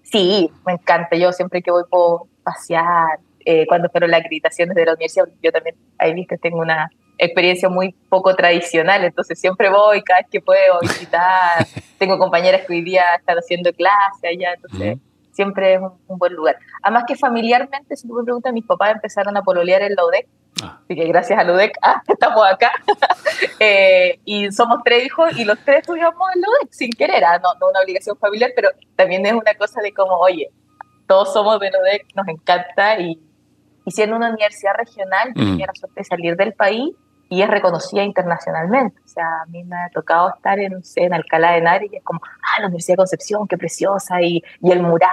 Sí, 0.02 0.50
me 0.64 0.74
encanta. 0.74 1.16
Yo 1.16 1.32
siempre 1.32 1.60
que 1.60 1.70
voy 1.70 1.84
por 1.90 2.22
pasear, 2.42 3.18
eh, 3.44 3.66
cuando 3.66 3.88
fueron 3.90 4.10
las 4.10 4.20
acreditaciones 4.20 4.74
de 4.74 4.84
la 4.84 4.92
universidad, 4.92 5.28
yo 5.42 5.52
también 5.52 5.76
ahí 5.98 6.14
viste, 6.14 6.38
tengo 6.38 6.58
una 6.58 6.90
experiencia 7.18 7.68
muy 7.68 7.94
poco 8.08 8.34
tradicional, 8.34 9.04
entonces 9.04 9.38
siempre 9.40 9.68
voy 9.68 10.02
cada 10.02 10.20
vez 10.20 10.28
que 10.30 10.40
puedo 10.40 10.80
visitar. 10.80 11.66
Tengo 11.98 12.16
compañeras 12.16 12.62
que 12.64 12.74
hoy 12.74 12.82
día 12.82 13.16
están 13.16 13.36
haciendo 13.38 13.72
clase 13.72 14.28
allá, 14.28 14.54
entonces 14.54 14.98
siempre 15.38 15.74
es 15.74 15.80
un, 15.80 16.18
buen 16.18 16.32
lugar. 16.32 16.58
Además 16.82 17.04
que 17.06 17.14
familiarmente, 17.14 17.94
si 17.94 18.08
tú 18.08 18.14
me 18.14 18.24
preguntas, 18.24 18.52
mis 18.52 18.66
papás 18.66 18.90
empezaron 18.90 19.36
a 19.36 19.42
pololear 19.42 19.82
en 19.82 19.94
la 19.94 20.04
UDEC, 20.04 20.26
ah. 20.64 20.80
así 20.82 20.96
que 20.96 21.06
gracias 21.06 21.38
a 21.38 21.44
la 21.44 21.52
UDEC 21.52 21.78
ah, 21.82 22.02
estamos 22.06 22.44
acá. 22.44 22.72
Eh, 23.60 24.20
y 24.24 24.50
somos 24.52 24.78
tres 24.84 25.04
hijos 25.04 25.36
y 25.36 25.44
los 25.44 25.58
tres 25.64 25.78
estudiamos 25.80 26.28
en 26.34 26.40
la 26.40 26.48
UDEC 26.48 26.72
sin 26.72 26.90
querer, 26.90 27.24
ah, 27.24 27.38
no, 27.42 27.54
no 27.60 27.70
una 27.70 27.80
obligación 27.80 28.16
familiar, 28.16 28.50
pero 28.54 28.68
también 28.96 29.24
es 29.26 29.32
una 29.32 29.54
cosa 29.54 29.80
de 29.80 29.92
como, 29.92 30.16
oye, 30.16 30.48
todos 31.06 31.32
somos 31.32 31.58
de 31.60 31.70
la 31.70 31.80
UDEC, 31.80 32.06
nos 32.16 32.28
encanta 32.28 32.98
y, 33.00 33.20
y 33.84 33.90
siendo 33.90 34.16
una 34.16 34.30
universidad 34.30 34.74
regional, 34.76 35.28
yo 35.34 35.44
tenía 35.44 35.66
la 35.66 35.74
suerte 35.74 36.00
de 36.00 36.04
salir 36.04 36.36
del 36.36 36.52
país 36.52 36.94
y 37.28 37.42
es 37.42 37.48
reconocida 37.48 38.02
internacionalmente. 38.02 38.98
O 39.04 39.08
sea, 39.08 39.42
a 39.42 39.46
mí 39.46 39.62
me 39.64 39.76
ha 39.76 39.90
tocado 39.90 40.32
estar 40.34 40.58
en, 40.58 40.82
en 40.96 41.14
Alcalá 41.14 41.52
de 41.52 41.58
Henares 41.58 41.92
y 41.92 41.96
es 41.96 42.02
como, 42.02 42.20
ah, 42.24 42.60
la 42.60 42.66
Universidad 42.66 42.94
de 42.94 42.98
Concepción, 42.98 43.46
qué 43.46 43.58
preciosa, 43.58 44.22
y, 44.22 44.42
y 44.62 44.70
el 44.70 44.82
mural, 44.82 45.10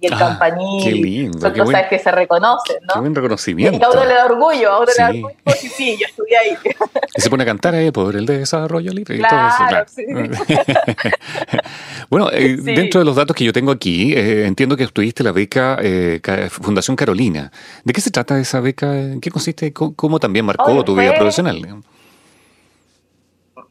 y 0.00 0.06
el 0.06 0.12
ah, 0.14 0.18
campanil. 0.18 0.82
Qué 0.82 0.92
lindo. 0.92 1.38
Son 1.38 1.52
cosas 1.52 1.86
que 1.88 1.98
se 1.98 2.10
reconocen, 2.10 2.78
¿no? 2.82 2.94
Qué 2.94 3.00
buen 3.00 3.14
reconocimiento. 3.14 3.78
Y 3.78 3.82
a 3.82 3.90
uno 3.90 4.04
le 4.04 4.14
da 4.14 4.26
orgullo, 4.26 4.72
a 4.72 4.76
uno 4.78 4.86
le 4.86 5.02
da 5.02 5.08
orgullo, 5.10 5.36
sí, 5.56 5.68
sí, 5.68 5.96
yo 6.00 6.06
estudié 6.06 6.36
ahí. 6.36 6.56
Y 7.16 7.20
se 7.20 7.30
pone 7.30 7.42
a 7.42 7.46
cantar 7.46 7.74
ahí 7.74 7.90
por 7.90 8.14
el 8.14 8.26
desarrollo 8.26 8.92
libre 8.92 9.16
y 9.16 9.20
todo 9.20 9.48
eso. 9.48 9.64
Claro. 9.68 9.86
Sí. 9.88 10.06
bueno, 12.10 12.30
eh, 12.30 12.56
dentro 12.56 13.00
de 13.00 13.04
los 13.04 13.16
datos 13.16 13.34
que 13.34 13.44
yo 13.44 13.52
tengo 13.52 13.72
aquí, 13.72 14.14
eh, 14.14 14.46
entiendo 14.46 14.76
que 14.76 14.84
obtuviste 14.84 15.24
la 15.24 15.32
beca 15.32 15.78
eh, 15.82 16.20
Fundación 16.50 16.96
Carolina. 16.96 17.50
¿De 17.82 17.92
qué 17.92 18.00
se 18.00 18.12
trata 18.12 18.38
esa 18.38 18.60
beca? 18.60 18.96
¿En 18.96 19.20
qué 19.20 19.30
consiste? 19.30 19.72
¿Cómo, 19.72 20.20
también 20.20 20.44
marcó 20.44 20.84
tu 20.84 20.94
vida 20.94 21.14
profesional? 21.14 21.57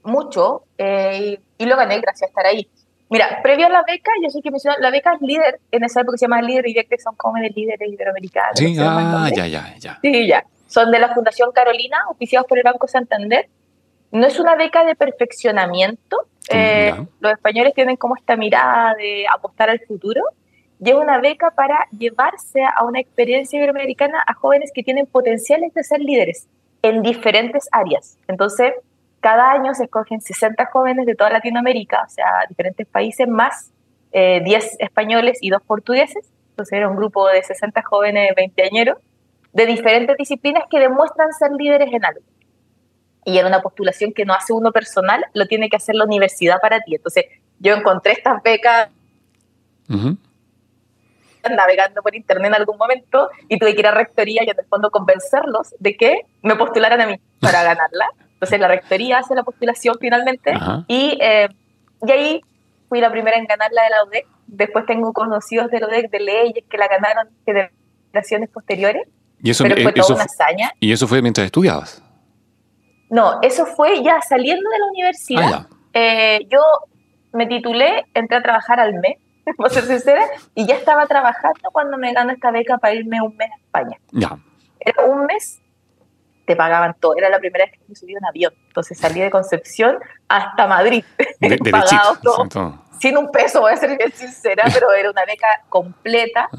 Mucho 0.03 0.63
eh, 0.77 1.39
y, 1.58 1.65
lo 1.65 1.75
gané 1.75 2.00
gracias 2.00 2.24
a 2.24 2.32
estar 2.32 2.46
ahí. 2.46 2.67
Mira, 3.10 3.39
previo 3.41 3.67
a 3.67 3.70
la 3.70 3.84
beca, 3.88 4.12
yo 4.22 4.29
sé 4.29 4.41
que 4.41 4.51
mencionó, 4.51 4.75
la 4.79 4.91
beca 4.91 5.13
es 5.13 5.22
líder, 5.22 5.60
en 5.72 5.84
esa 5.84 6.01
época 6.01 6.17
se 6.17 6.25
llama 6.25 6.41
líder 6.41 6.67
y 6.67 6.74
que 6.74 6.98
son 6.98 7.15
como 7.15 7.39
de 7.39 7.50
líderes 7.50 7.89
iberoamericanos. 7.89 8.60
Sí, 8.60 8.75
ah, 8.79 9.29
ya, 9.34 9.48
ya, 9.48 9.75
ya. 9.77 10.00
Sí, 10.01 10.27
ya. 10.27 10.46
Son 10.67 10.91
de 10.91 11.00
la 11.00 11.13
Fundación 11.13 11.51
Carolina, 11.53 11.98
oficiados 12.10 12.48
por 12.48 12.58
el 12.58 12.65
Banco 12.65 12.88
Santander. 12.88 13.48
No 14.12 14.27
es 14.27 14.39
una 14.39 14.56
beca 14.56 14.84
de 14.84 14.96
perfeccionamiento. 14.96 16.17
Eh, 16.50 16.94
los 17.20 17.32
españoles 17.32 17.74
tienen 17.74 17.96
como 17.96 18.15
esta 18.17 18.36
mirada 18.36 18.94
de 18.96 19.25
apostar 19.34 19.70
al 19.70 19.79
futuro. 19.79 20.22
Y 20.84 20.89
es 20.89 20.96
una 20.96 21.20
beca 21.20 21.51
para 21.51 21.88
llevarse 21.98 22.62
a 22.63 22.84
una 22.84 23.00
experiencia 23.00 23.58
iberoamericana 23.58 24.22
a 24.27 24.34
jóvenes 24.34 24.72
que 24.74 24.84
tienen 24.84 25.06
potenciales 25.06 25.74
de 25.74 25.84
ser 25.84 26.01
líderes 26.01 26.48
en 26.88 27.01
diferentes 27.01 27.67
áreas. 27.72 28.17
Entonces, 28.27 28.74
cada 29.20 29.51
año 29.51 29.74
se 29.74 29.86
escogen 29.86 30.22
60 30.22 30.65
jóvenes 30.67 31.06
de 31.06 31.15
toda 31.15 31.29
Latinoamérica, 31.29 32.03
o 32.06 32.10
sea, 32.10 32.46
diferentes 32.48 32.88
países, 32.88 33.27
más 33.27 33.72
10 34.12 34.13
eh, 34.13 34.70
españoles 34.79 35.38
y 35.41 35.50
2 35.50 35.62
portugueses. 35.63 36.32
Entonces 36.51 36.77
era 36.77 36.89
un 36.89 36.96
grupo 36.96 37.27
de 37.27 37.44
60 37.44 37.82
jóvenes 37.84 38.34
veinteañeros 38.36 38.98
de 39.53 39.65
diferentes 39.65 40.15
disciplinas 40.17 40.63
que 40.70 40.79
demuestran 40.79 41.32
ser 41.34 41.51
líderes 41.51 41.91
en 41.94 42.06
algo. 42.06 42.22
Y 43.25 43.38
era 43.38 43.48
una 43.48 43.62
postulación 43.62 44.13
que 44.13 44.25
no 44.25 44.34
hace 44.34 44.53
uno 44.53 44.72
personal, 44.72 45.25
lo 45.34 45.46
tiene 45.48 45.70
que 45.70 45.75
hacer 45.75 45.96
la 45.96 46.06
universidad 46.06 46.60
para 46.62 46.79
ti. 46.79 46.96
Entonces 46.96 47.25
yo 47.60 47.75
encontré 47.75 48.13
estas 48.13 48.41
becas 48.41 48.89
navegando 51.56 52.01
por 52.01 52.16
internet 52.16 52.48
en 52.48 52.56
algún 52.56 52.77
momento 52.77 53.30
y 53.48 53.58
tuve 53.60 53.74
que 53.74 53.82
ir 53.82 53.88
a 53.88 53.92
rectoría 53.92 54.44
y 54.44 54.50
en 54.50 54.60
el 54.60 54.66
fondo 54.66 54.89
convencerlos 54.92 55.74
de 55.80 55.96
que 55.96 56.22
me 56.42 56.56
postularan 56.56 57.00
a 57.01 57.08
mí 57.08 57.16
para 57.39 57.63
ganarla. 57.63 58.08
Entonces 58.34 58.60
la 58.60 58.68
rectoría 58.68 59.20
hace 59.20 59.34
la 59.36 59.44
postulación 59.44 59.96
finalmente 60.00 60.54
y 60.88 61.18
eh, 61.22 61.48
y 62.06 62.12
ahí 62.12 62.42
fui 62.89 63.00
la 63.01 63.12
primera 63.12 63.38
en 63.38 63.46
ganar 63.46 63.72
la 63.72 63.84
de 63.84 63.89
la 63.89 64.04
UDEC. 64.06 64.27
Después 64.48 64.86
tengo 64.86 65.12
conocidos 65.13 65.70
de 65.72 65.80
la 65.80 65.88
UDEC 65.88 66.10
de 66.12 66.20
leyes 66.20 66.63
que 66.70 66.77
la 66.77 66.88
ganaron 66.88 67.27
generaciones 67.46 68.50
posteriores. 68.50 69.04
¿Y 69.42 69.50
eso, 69.51 69.63
pero 69.63 69.75
fue 69.82 69.92
eh, 69.92 69.94
toda 69.94 70.06
eso 70.06 70.13
una 70.16 70.24
fu- 70.25 70.30
hazaña. 70.32 70.72
¿Y 70.80 70.92
eso 70.92 71.08
fue 71.08 71.22
mientras 71.22 71.46
estudiabas? 71.46 72.04
No, 73.10 73.39
eso 73.42 73.66
fue 73.66 74.04
ya 74.04 74.20
saliendo 74.22 74.70
de 74.70 74.80
la 74.80 74.86
universidad. 74.86 75.44
Ah, 75.44 75.50
ya. 75.50 75.68
Eh, 75.94 76.48
yo 76.50 76.60
me 77.34 77.46
titulé, 77.48 78.06
entré 78.13 78.38
a 78.38 78.42
trabajar 78.42 78.80
al 78.80 78.94
mes, 78.96 79.18
por 79.58 79.70
ser 79.70 79.84
sincera, 79.86 80.25
y 80.56 80.66
ya 80.66 80.75
estaba 80.75 81.06
trabajando 81.06 81.70
cuando 81.72 81.98
me 81.98 82.13
ganó 82.13 82.32
esta 82.32 82.51
beca 82.51 82.77
para 82.77 82.94
irme 82.94 83.22
un 83.22 83.36
mes 83.36 83.50
a 83.51 83.58
España. 83.58 83.98
Ya. 84.12 84.38
Era 84.80 85.06
un 85.06 85.25
mes, 85.25 85.62
te 86.46 86.56
pagaban 86.56 86.96
todo. 87.00 87.16
Era 87.18 87.30
la 87.30 87.39
primera 87.39 87.66
vez 87.66 87.74
que 87.74 87.80
me 87.88 87.96
subí 87.96 88.16
a 88.16 88.20
un 88.20 88.25
avión. 88.25 88.54
Entonces 88.68 88.98
salí 88.98 89.20
de 89.20 89.30
Concepción 89.30 89.98
hasta 90.27 90.68
Madrid, 90.68 91.04
De, 91.39 91.58
pagado 91.72 91.89
derechito. 91.89 92.20
todo, 92.24 92.48
todo. 92.48 92.74
sin 93.00 93.18
un 93.18 93.32
peso, 93.32 93.62
voy 93.62 93.74
a 93.74 93.77
ser 93.77 93.98
bien 93.98 94.12
sincera, 94.13 94.63
pero 94.74 94.92
era 94.92 95.12
una 95.12 95.25
beca 95.25 95.48
completa 95.70 96.50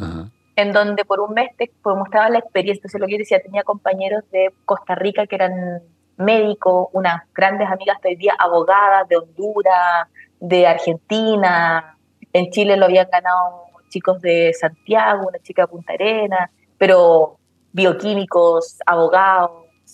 en 0.57 0.73
donde 0.73 1.04
por 1.04 1.21
un 1.21 1.35
mes 1.35 1.50
te 1.57 1.71
pues, 1.83 1.97
mostraba 1.97 2.28
la 2.30 2.38
experiencia. 2.38 2.80
Entonces, 2.80 3.00
lo 3.00 3.07
que 3.07 3.12
yo 3.12 3.18
decía, 3.18 3.40
tenía 3.40 3.62
compañeros 3.62 4.25
de 4.33 4.52
Costa 4.64 4.97
Rica 4.97 5.26
que 5.26 5.37
eran 5.37 5.83
médicos, 6.16 6.88
unas 6.92 7.23
grandes 7.33 7.71
amigas 7.71 8.00
de 8.02 8.09
hoy 8.11 8.16
día, 8.16 8.35
abogadas 8.37 9.09
de 9.09 9.16
Honduras, 9.18 10.09
de 10.40 10.66
Argentina. 10.66 11.98
En 12.32 12.50
Chile 12.50 12.76
lo 12.76 12.87
habían 12.87 13.08
ganado 13.11 13.64
chicos 13.88 14.20
de 14.20 14.52
Santiago, 14.58 15.28
una 15.28 15.38
chica 15.38 15.62
de 15.62 15.68
Punta 15.68 15.94
Arenas, 15.94 16.50
pero 16.76 17.38
bioquímicos, 17.73 18.78
abogados, 18.87 19.50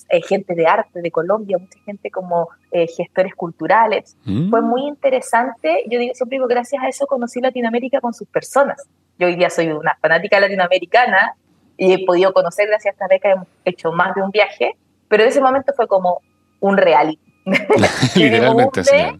eh, 0.09 0.21
gente 0.23 0.55
de 0.55 0.67
arte 0.67 1.01
de 1.01 1.11
Colombia, 1.11 1.57
mucha 1.59 1.79
gente 1.85 2.11
como 2.11 2.49
eh, 2.73 2.87
gestores 2.89 3.35
culturales 3.35 4.17
Mm. 4.25 4.51
fue 4.51 4.61
muy 4.61 4.83
interesante. 4.87 5.85
Yo 5.89 5.99
digo, 6.01 6.15
siempre 6.15 6.37
digo, 6.37 6.49
gracias 6.49 6.83
a 6.83 6.89
eso 6.89 7.07
conocí 7.07 7.41
Latinoamérica 7.41 8.01
con 8.01 8.13
sus 8.13 8.27
personas. 8.29 8.83
Yo 9.19 9.29
hoy 9.29 9.37
día 9.37 9.51
soy 9.51 9.69
una 9.69 9.97
fanática 10.01 10.41
latinoamericana 10.41 11.37
y 11.77 11.93
he 11.93 12.05
podido 12.05 12.33
conocer, 12.33 12.67
gracias 12.67 12.93
a 12.93 12.95
esta 12.95 13.07
beca, 13.09 13.31
hemos 13.31 13.47
hecho 13.65 13.93
más 13.93 14.15
de 14.15 14.23
un 14.23 14.31
viaje, 14.31 14.77
pero 15.09 15.23
en 15.23 15.29
ese 15.29 15.41
momento 15.41 15.73
fue 15.77 15.87
como 15.87 16.21
un 16.61 16.77
reality. 16.77 17.21
Literalmente, 18.17 18.83
señor. 18.83 19.19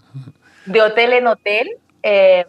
De 0.67 0.83
hotel 0.83 1.13
en 1.13 1.27
hotel, 1.29 1.71
eh, 2.03 2.47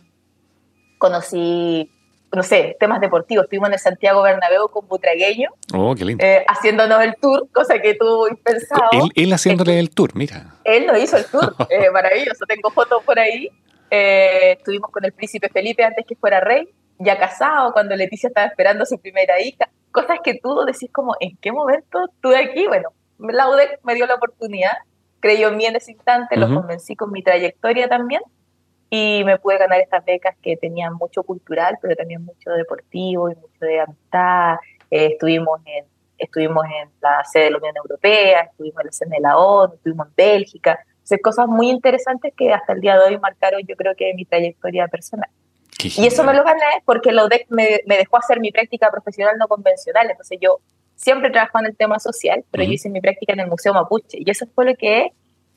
conocí, 0.98 1.90
no 2.34 2.44
sé, 2.44 2.76
temas 2.80 3.00
deportivos. 3.02 3.44
Estuvimos 3.46 3.70
en 3.70 3.74
el 3.74 3.80
Santiago 3.80 4.22
Bernabéu 4.24 4.70
con 4.70 4.88
Butragueño, 4.88 5.50
Oh, 5.74 5.96
qué 5.96 6.06
lindo. 6.06 6.24
eh, 6.26 6.44
haciéndonos 6.48 7.02
el 7.04 7.16
tour, 7.22 7.48
cosa 7.54 7.80
que 7.80 7.94
tú 7.96 8.28
impensado. 8.28 8.90
Él, 8.92 9.10
él 9.16 9.34
haciéndole 9.34 9.80
el 9.80 9.90
tour, 9.90 10.12
mira. 10.16 10.56
Él 10.64 10.86
nos 10.88 10.98
hizo 11.00 11.18
el 11.18 11.26
tour, 11.26 11.56
eh, 11.70 11.90
maravilloso, 11.92 12.46
tengo 12.46 12.70
fotos 12.72 13.04
por 13.04 13.20
ahí. 13.20 13.50
Eh, 13.92 14.54
estuvimos 14.58 14.90
con 14.92 15.06
el 15.06 15.14
príncipe 15.14 15.50
Felipe 15.50 15.84
antes 15.84 16.06
que 16.08 16.16
fuera 16.16 16.40
rey, 16.40 16.68
ya 17.00 17.18
casado, 17.18 17.72
cuando 17.72 17.96
Leticia 17.96 18.28
estaba 18.28 18.48
esperando 18.48 18.84
a 18.84 18.86
su 18.86 18.98
primera 19.00 19.40
hija. 19.42 19.70
Cosas 19.92 20.20
que 20.24 20.40
tú 20.42 20.64
decís 20.66 20.90
como, 20.92 21.16
¿en 21.20 21.38
qué 21.38 21.52
momento 21.52 22.00
estuve 22.14 22.38
aquí? 22.38 22.68
Bueno, 22.68 22.90
la 23.20 23.48
UDEC 23.50 23.80
me 23.84 23.96
dio 23.96 24.06
la 24.08 24.16
oportunidad, 24.16 24.74
creyó 25.22 25.48
en 25.50 25.58
mí 25.58 25.66
en 25.66 25.76
ese 25.78 25.92
instante, 25.92 26.38
Ujú. 26.38 26.48
lo 26.50 26.60
convencí 26.62 26.96
con 26.96 27.12
mi 27.12 27.24
trayectoria 27.24 27.88
también 27.88 28.22
y 28.90 29.24
me 29.26 29.38
pude 29.40 29.58
ganar 29.58 29.80
estas 29.80 30.06
becas 30.06 30.36
que 30.42 30.58
tenían 30.58 30.94
mucho 30.94 31.24
cultural, 31.24 31.78
pero 31.82 31.96
también 31.96 32.24
mucho 32.24 32.52
deportivo 32.52 33.30
y 33.30 33.36
mucho 33.36 33.66
de 33.66 33.82
amistad. 33.82 34.56
Eh, 34.92 35.08
estuvimos 35.14 35.60
en 35.66 35.86
estuvimos 36.18 36.66
en 36.66 36.90
la 37.02 37.24
sede 37.26 37.46
de 37.46 37.52
la 37.52 37.58
Unión 37.58 37.76
Europea, 37.78 38.42
estuvimos 38.42 38.80
en 38.82 38.86
la 38.86 38.92
sede 38.92 39.10
de 39.10 39.20
la 39.20 39.38
ONU, 39.38 39.74
estuvimos 39.74 40.08
en 40.08 40.14
Bélgica. 40.16 40.80
Entonces, 40.94 41.20
cosas 41.22 41.48
muy 41.48 41.70
interesantes 41.70 42.34
que 42.36 42.54
hasta 42.54 42.74
el 42.74 42.82
día 42.82 42.98
de 42.98 43.06
hoy 43.06 43.20
marcaron, 43.20 43.62
yo 43.68 43.76
creo 43.76 43.96
que 43.96 44.14
mi 44.14 44.26
trayectoria 44.26 44.88
personal. 44.88 45.30
Qué 45.78 45.90
Y 45.98 46.08
eso 46.08 46.24
me 46.24 46.34
lo 46.34 46.44
gané 46.44 46.82
porque 46.86 47.12
me, 47.50 47.82
me 47.86 47.98
dejó 47.98 48.18
hacer 48.18 48.40
mi 48.40 48.52
práctica 48.52 48.90
profesional 48.90 49.38
no 49.38 49.48
convencional. 49.48 50.10
Entonces, 50.10 50.38
yo 50.42 50.60
siempre 50.96 51.30
he 51.30 51.32
trabajado 51.32 51.66
en 51.66 51.72
el 51.72 51.78
tema 51.78 52.00
social, 52.00 52.44
pero 52.50 52.64
Ujú. 52.64 52.72
yo 52.72 52.76
hice 52.76 52.90
mi 52.90 53.02
práctica 53.02 53.34
en 53.34 53.42
el 53.42 53.48
Museo 53.48 53.74
Mapuche. 53.74 54.18
Y 54.20 54.30
eso 54.30 54.48
fue 54.56 54.66
lo 54.66 54.76
que 54.76 55.12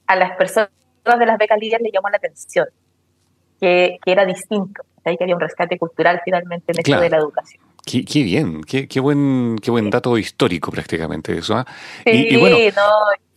a 0.07 0.17
las 0.17 0.37
personas 0.37 0.71
de 1.05 1.27
las 1.27 1.39
becas 1.39 1.59
líderes 1.59 1.83
le 1.83 1.91
llamó 1.93 2.11
la 2.11 2.17
atención, 2.17 2.67
que, 3.61 3.99
que 4.05 4.13
era 4.13 4.25
distinto, 4.25 4.83
¿sí? 5.05 5.17
que 5.17 5.25
había 5.25 5.35
un 5.35 5.41
rescate 5.41 5.79
cultural 5.79 6.21
finalmente 6.25 6.73
en 6.73 6.79
esto 6.79 6.89
Claro. 6.91 7.03
de 7.03 7.11
la 7.11 7.17
educación. 7.19 7.63
Qué, 7.85 8.05
qué 8.05 8.23
bien, 8.23 8.63
qué, 8.65 8.87
qué 8.87 9.01
buen, 9.01 9.57
qué 9.63 9.71
buen 9.71 9.89
dato 9.91 10.17
histórico 10.19 10.71
prácticamente 10.71 11.37
eso. 11.39 11.55
¿ah? 11.57 11.67
Sí, 12.05 12.27
Y, 12.29 12.35
y 12.35 12.37
bueno, 12.37 12.57
no, 12.77 12.83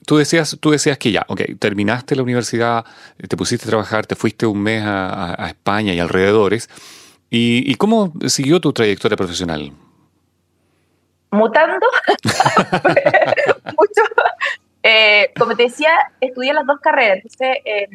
tú 0.05 0.17
decías, 0.17 0.57
tú 0.59 0.71
decías 0.71 0.97
que 0.97 1.11
ya, 1.11 1.25
ok, 1.27 1.41
terminaste 1.59 2.15
la 2.15 2.23
universidad, 2.23 2.83
te 3.27 3.37
pusiste 3.37 3.65
a 3.65 3.69
trabajar, 3.69 4.05
te 4.05 4.15
fuiste 4.15 4.45
un 4.45 4.61
mes 4.61 4.83
a, 4.83 5.07
a- 5.33 5.45
a 5.45 5.47
España 5.47 5.93
y 5.93 5.99
alrededores. 5.99 6.69
¿Y, 7.29 7.63
y 7.71 7.75
cómo 7.75 8.11
siguió 8.27 8.59
tu 8.59 8.73
trayectoria 8.73 9.15
profesional? 9.15 9.71
mutando 11.33 11.87
mucho. 13.77 14.01
Eh, 14.83 15.31
como 15.37 15.55
te 15.55 15.63
decía, 15.63 15.91
estudié 16.19 16.53
las 16.53 16.65
dos 16.65 16.79
carreras, 16.81 17.17
entonces 17.17 17.57
eh, 17.65 17.87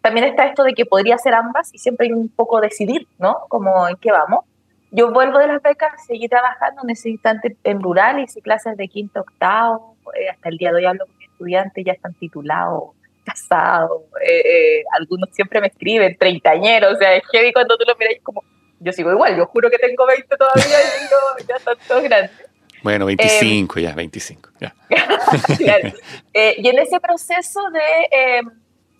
también 0.00 0.26
está 0.26 0.46
esto 0.46 0.64
de 0.64 0.72
que 0.72 0.86
podría 0.86 1.16
hacer 1.16 1.34
ambas 1.34 1.72
y 1.74 1.78
siempre 1.78 2.06
hay 2.06 2.12
un 2.12 2.28
poco 2.28 2.60
decidir, 2.60 3.06
¿no? 3.18 3.38
Como 3.48 3.88
en 3.88 3.96
qué 3.96 4.10
vamos. 4.10 4.44
Yo 4.92 5.12
vuelvo 5.12 5.38
de 5.38 5.46
las 5.46 5.62
becas, 5.62 6.04
seguí 6.06 6.28
trabajando 6.28 6.82
en 6.82 6.90
ese 6.90 7.10
instante 7.10 7.56
en 7.62 7.80
rural, 7.80 8.18
hice 8.18 8.40
clases 8.42 8.76
de 8.76 8.88
quinto 8.88 9.20
octavo, 9.20 9.96
eh, 10.18 10.28
hasta 10.28 10.48
el 10.48 10.56
día 10.56 10.70
de 10.70 10.78
hoy 10.78 10.84
hablo 10.86 11.06
con 11.06 11.22
estudiantes, 11.22 11.84
ya 11.84 11.92
están 11.92 12.14
titulados, 12.14 12.90
casados, 13.24 14.02
eh, 14.20 14.42
eh, 14.44 14.84
algunos 14.98 15.28
siempre 15.30 15.60
me 15.60 15.68
escriben, 15.68 16.16
treintañeros, 16.18 16.94
o 16.94 16.96
sea, 16.96 17.14
es 17.14 17.22
heavy 17.30 17.52
cuando 17.52 17.76
tú 17.78 17.84
lo 17.86 17.94
miras 17.96 18.16
como, 18.24 18.42
yo 18.80 18.92
sigo 18.92 19.12
igual, 19.12 19.36
yo 19.36 19.46
juro 19.46 19.70
que 19.70 19.78
tengo 19.78 20.04
20 20.06 20.36
todavía 20.36 20.64
y 20.64 21.02
digo, 21.04 21.48
ya 21.48 21.54
están 21.54 21.76
todos 21.86 22.02
grandes. 22.02 22.50
Bueno, 22.82 23.06
25 23.06 23.80
ya, 23.80 23.94
25. 23.94 24.50
Ya. 24.60 24.74
Claro. 25.58 25.92
Eh, 26.32 26.54
y 26.58 26.68
en 26.68 26.78
ese 26.78 27.00
proceso 27.00 27.60
de 27.70 27.80
eh, 28.12 28.40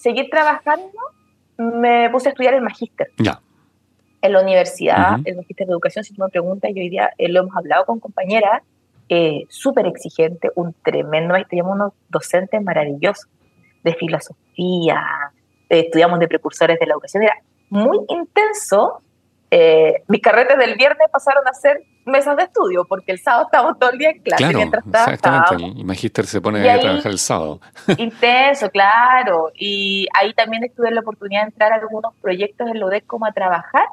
seguir 0.01 0.29
trabajando, 0.31 0.99
me 1.59 2.09
puse 2.11 2.29
a 2.29 2.33
estudiar 2.33 2.55
el 2.55 2.63
magíster 2.63 3.09
Ya. 3.19 3.41
en 4.23 4.33
la 4.33 4.41
universidad, 4.43 5.19
el 5.25 5.37
magíster 5.37 5.67
de 5.67 5.73
educación, 5.73 6.05
si 6.05 6.15
tú 6.15 6.23
me 6.23 6.29
preguntas, 6.31 6.71
y 6.75 6.81
hoy 6.81 6.89
día 6.89 7.11
eh, 7.19 7.29
lo 7.29 7.41
hemos 7.41 7.55
hablado 7.57 7.85
con 7.85 8.01
compañeras, 8.01 8.63
eh, 9.11 9.45
súper 9.49 9.87
exigente, 9.87 10.51
un 10.55 10.75
tremendo, 10.83 11.35
teníamos 11.49 11.75
unos 11.75 11.93
docentes 12.09 12.63
maravillosos 12.63 13.29
de 13.85 13.95
filosofía, 13.95 15.03
eh, 15.69 15.81
estudiamos 15.81 16.19
de 16.19 16.29
precursores 16.29 16.79
de 16.79 16.87
la 16.87 16.95
educación, 16.95 17.25
era 17.25 17.35
muy 17.69 17.99
intenso. 18.09 19.03
Eh, 19.53 20.05
mis 20.07 20.21
carretes 20.23 20.57
del 20.59 20.77
viernes 20.77 21.09
pasaron 21.11 21.47
a 21.49 21.53
ser 21.53 21.83
mesas 22.07 22.37
de 22.37 22.45
estudio, 22.45 22.85
porque 22.89 23.11
el 23.13 23.19
sábado 23.19 23.47
estábamos 23.47 23.79
todo 23.81 23.91
el 23.91 23.99
día 23.99 24.11
en 24.11 24.21
clase 24.23 24.43
Claro, 24.45 24.59
mientras 24.59 24.87
exactamente. 24.87 25.23
trabajábamos. 25.23 25.77
El 25.77 25.85
magíster 25.85 26.27
se 26.27 26.41
pone 26.41 26.65
Y 26.65 26.69
a 26.69 26.75
ahí- 26.75 26.81
trabajar 26.81 27.11
el 27.13 27.19
sábado. 27.19 27.61
Intenso, 27.99 28.71
claro. 28.71 29.51
Y 29.55 30.07
ahí 30.19 30.33
también 30.35 30.71
tuve 30.77 30.91
la 30.93 31.01
oportunidad 31.01 31.43
de 31.43 31.47
entrar 31.49 31.73
a 31.73 31.77
algunos 31.77 32.15
proyectos 32.23 32.69
en 32.69 32.79
la 32.79 32.87
UDEC 32.87 33.07
como 33.07 33.27
a 33.27 33.33
trabajar. 33.33 33.87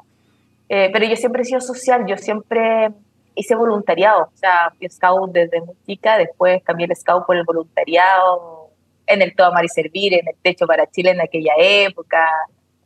Eh, 0.68 0.90
pero 0.92 1.06
yo 1.06 1.16
siempre 1.16 1.42
he 1.42 1.44
sido 1.44 1.60
social, 1.60 2.04
yo 2.06 2.16
siempre 2.18 2.90
hice 3.34 3.54
voluntariado. 3.56 4.24
O 4.32 4.36
sea, 4.36 4.70
fui 4.78 4.88
scout 4.88 5.32
desde 5.32 5.60
muy 5.60 5.74
chica, 5.86 6.18
después 6.18 6.62
cambié 6.62 6.86
el 6.86 6.94
scout 6.96 7.26
por 7.26 7.36
el 7.36 7.44
voluntariado 7.44 8.68
en 9.06 9.22
el 9.22 9.34
Todo 9.34 9.48
Amar 9.48 9.64
y 9.64 9.68
Servir, 9.68 10.14
en 10.14 10.28
el 10.28 10.34
Techo 10.42 10.66
para 10.66 10.86
Chile 10.86 11.10
en 11.12 11.20
aquella 11.20 11.52
época. 11.58 12.28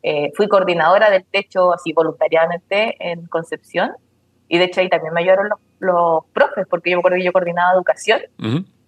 Eh, 0.03 0.33
fui 0.35 0.49
coordinadora 0.49 1.11
del 1.11 1.25
Techo, 1.25 1.73
así 1.73 1.93
voluntariamente, 1.93 2.97
en 2.99 3.27
Concepción. 3.27 3.93
Y 4.49 4.59
de 4.59 4.65
hecho 4.65 4.81
ahí 4.81 4.89
también 4.89 5.15
me 5.15 5.21
ayudaron 5.21 5.49
los, 5.49 5.59
los 5.79 6.25
profes, 6.33 6.67
porque 6.69 6.91
yo 6.91 6.97
me 6.97 7.01
acuerdo 7.01 7.17
que 7.17 7.25
yo 7.25 7.33
coordinaba 7.33 7.73
educación 7.73 8.21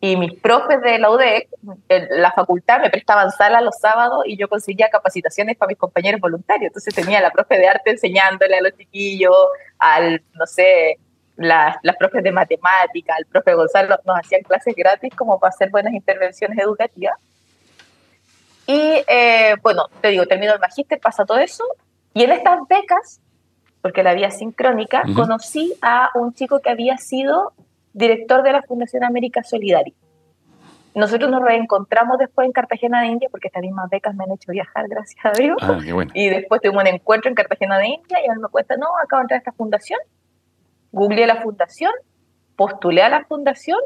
y 0.05 0.19
mis 0.19 0.39
profes 0.39 0.83
de 0.83 0.99
la 0.99 1.11
UDEC, 1.11 1.49
en 1.89 2.21
la 2.21 2.31
facultad, 2.33 2.79
me 2.79 2.91
prestaban 2.91 3.31
sala 3.31 3.63
los 3.63 3.79
sábados 3.79 4.25
y 4.27 4.37
yo 4.37 4.51
conseguía 4.51 4.91
capacitaciones 4.91 5.57
para 5.57 5.69
mis 5.69 5.79
compañeros 5.79 6.21
voluntarios. 6.21 6.67
Entonces 6.67 6.95
tenía 6.95 7.23
la 7.23 7.31
profe 7.31 7.57
de 7.57 7.69
arte 7.69 7.93
enseñándole 7.93 8.59
a 8.59 8.61
los 8.61 8.77
chiquillos, 8.77 9.35
al, 9.79 10.23
no 10.35 10.45
sé, 10.45 10.99
las, 11.37 11.77
las 11.83 11.97
profes 11.97 12.23
de 12.23 12.33
matemática, 12.33 13.15
al 13.17 13.25
profe 13.25 13.55
Gonzalo, 13.55 13.97
nos 14.05 14.19
hacían 14.19 14.43
clases 14.43 14.75
gratis 14.77 15.15
como 15.17 15.41
para 15.41 15.49
hacer 15.49 15.71
buenas 15.71 15.95
intervenciones 15.95 16.59
educativas. 16.59 17.19
Y 18.67 19.05
eh, 19.07 19.57
bueno, 19.63 19.89
te 20.01 20.09
digo, 20.09 20.27
termino 20.27 20.53
el 20.53 20.61
magíster, 20.61 21.01
pasa 21.01 21.25
todo 21.25 21.39
eso. 21.39 21.65
Y 22.15 22.23
en 22.23 22.33
estas 22.33 22.61
becas, 22.69 23.21
porque 23.83 24.03
la 24.03 24.15
vía 24.15 24.31
sincrónica, 24.31 25.03
conocí 25.15 25.75
a 25.83 26.11
un 26.15 26.33
chico 26.33 26.61
que 26.61 26.71
había 26.71 26.97
sido 26.97 27.53
director 27.93 28.43
de 28.43 28.53
la 28.53 28.63
Fundación 28.63 29.05
América 29.05 29.43
Solidaria. 29.43 29.95
Nosotros 30.95 31.29
nos 31.29 31.43
reencontramos 31.43 32.19
después 32.19 32.47
en 32.47 32.53
Cartagena 32.53 33.03
de 33.03 33.09
India, 33.09 33.29
porque 33.31 33.49
estas 33.49 33.63
mismas 33.63 33.91
becas 33.91 34.15
me 34.15 34.25
han 34.25 34.31
hecho 34.31 34.53
viajar, 34.53 34.87
gracias 34.89 35.25
a 35.25 35.33
Dios. 35.33 35.57
Ah, 35.61 35.79
qué 35.85 35.93
bueno. 35.93 36.13
Y 36.15 36.29
después 36.29 36.61
tuvimos 36.61 36.83
un 36.83 36.89
encuentro 36.89 37.29
en 37.29 37.35
Cartagena 37.35 37.79
de 37.79 37.89
India 37.89 38.19
y 38.25 38.31
él 38.31 38.39
me 38.39 38.49
cuenta, 38.49 38.77
no, 38.77 38.87
acabo 39.03 39.21
de 39.21 39.23
entrar 39.23 39.39
a 39.39 39.41
esta 39.41 39.53
fundación. 39.53 39.99
Googleé 40.93 41.27
la 41.27 41.43
fundación, 41.43 41.93
postulé 42.55 43.03
a 43.03 43.09
la 43.09 43.25
fundación 43.25 43.81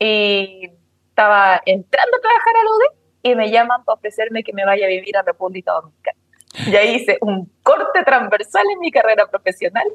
y 0.00 0.68
estaba 1.08 1.62
entrando 1.64 2.16
a 2.16 2.20
trabajar 2.20 2.54
a 2.56 2.64
la 2.64 2.70
UDEC 2.70 3.01
y 3.22 3.34
me 3.34 3.50
llaman 3.50 3.84
para 3.84 3.94
ofrecerme 3.94 4.42
que 4.42 4.52
me 4.52 4.64
vaya 4.64 4.86
a 4.86 4.88
vivir 4.88 5.16
a 5.16 5.22
República 5.22 5.72
Dominicana. 5.72 6.18
Y 6.66 6.76
ahí 6.76 6.96
hice 6.96 7.18
un 7.20 7.50
corte 7.62 8.02
transversal 8.04 8.64
en 8.72 8.80
mi 8.80 8.90
carrera 8.90 9.26
profesional, 9.26 9.86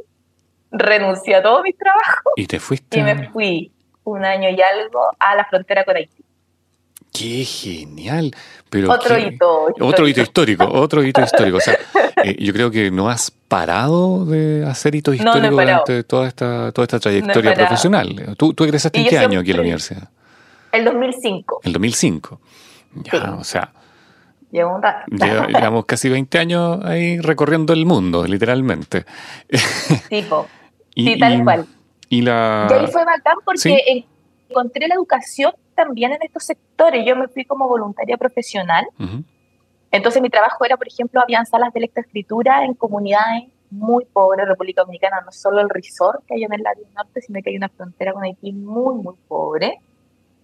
renuncié 0.72 1.36
a 1.36 1.44
todo 1.44 1.62
mi 1.62 1.74
trabajo. 1.74 2.32
Y 2.36 2.48
te 2.48 2.60
fuiste. 2.60 3.00
Y 3.00 3.04
me 3.04 3.30
fui 3.30 3.72
un 4.04 4.26
año 4.26 4.50
y 4.50 4.62
algo 4.62 5.02
a 5.20 5.36
la 5.36 5.46
frontera 5.46 5.84
con 5.84 5.96
Haití. 5.96 6.24
Qué 7.14 7.44
genial. 7.46 8.32
Pero 8.70 8.92
otro 8.92 9.18
hito 9.18 9.30
histórico. 9.30 9.86
Otro 9.86 10.08
hito 10.08 10.22
histórico, 10.22 10.66
otro 10.66 11.04
hito 11.04 11.22
histórico. 11.22 11.58
O 11.58 11.62
sea, 11.62 11.78
eh, 12.24 12.36
yo 12.40 12.54
creo 12.54 12.70
que 12.70 12.92
no 12.92 13.10
has 13.10 13.32
parado 13.32 14.26
de 14.26 14.66
hacer 14.66 14.96
hitos 14.96 15.16
históricos 15.16 15.52
durante 15.52 16.04
toda 16.04 16.28
esta, 16.28 16.72
toda 16.72 16.84
esta 16.84 17.00
trayectoria 17.00 17.54
profesional. 17.54 18.36
¿Tú, 18.38 18.54
tú 18.54 18.64
egresaste 18.64 19.00
en 19.00 19.08
qué 19.08 19.18
año 19.18 19.40
aquí 19.40 19.52
en 19.52 19.58
la 19.58 19.62
universidad? 19.62 20.10
El 20.72 20.86
2005. 20.86 21.62
El 21.64 21.74
2005. 21.74 22.42
Ya, 22.94 23.36
o 23.36 23.44
sea. 23.44 23.72
Llevo 24.52 24.76
un 24.76 24.84
rato. 24.84 25.06
Llevamos 25.10 25.86
casi 25.88 26.10
20 26.10 26.40
años 26.40 26.80
ahí 26.84 27.20
recorriendo 27.20 27.74
el 27.74 27.86
mundo, 27.86 28.26
literalmente. 28.26 29.06
Tipo. 30.10 30.48
sí, 30.96 31.20
tal 31.20 31.44
cual. 31.44 31.66
Y, 32.10 32.22
la... 32.22 32.68
y 32.70 32.74
ahí 32.74 32.88
fue 32.88 33.04
bacán 33.04 33.38
porque 33.44 34.06
encontré 34.50 34.88
la 34.88 34.96
educación 34.96 35.54
también 35.76 36.14
en 36.14 36.20
estos 36.22 36.46
sectores. 36.46 37.06
Yo 37.06 37.16
me 37.16 37.28
fui 37.28 37.44
como 37.46 37.68
voluntaria 37.68 38.18
profesional. 38.18 38.86
Entonces 39.92 40.22
mi 40.22 40.30
trabajo 40.30 40.66
era, 40.66 40.78
por 40.78 40.88
ejemplo, 40.88 41.22
habían 41.22 41.46
salas 41.46 41.74
de 41.74 41.82
lectoescritura 41.82 42.66
en 42.66 42.74
comunidades 42.74 43.46
muy 43.70 44.06
pobres, 44.06 44.48
República 44.48 44.82
Dominicana, 44.82 45.22
no 45.26 45.32
solo 45.32 45.60
el 45.60 45.70
resort 45.70 46.24
que 46.26 46.36
hay 46.36 46.44
en 46.44 46.54
el 46.54 46.64
lado 46.64 46.82
norte, 46.96 47.22
sino 47.22 47.42
que 47.42 47.50
hay 47.50 47.58
una 47.58 47.70
frontera 47.70 48.14
con 48.14 48.24
Haití 48.24 48.52
muy, 48.54 48.96
muy 48.96 49.16
pobre, 49.28 49.80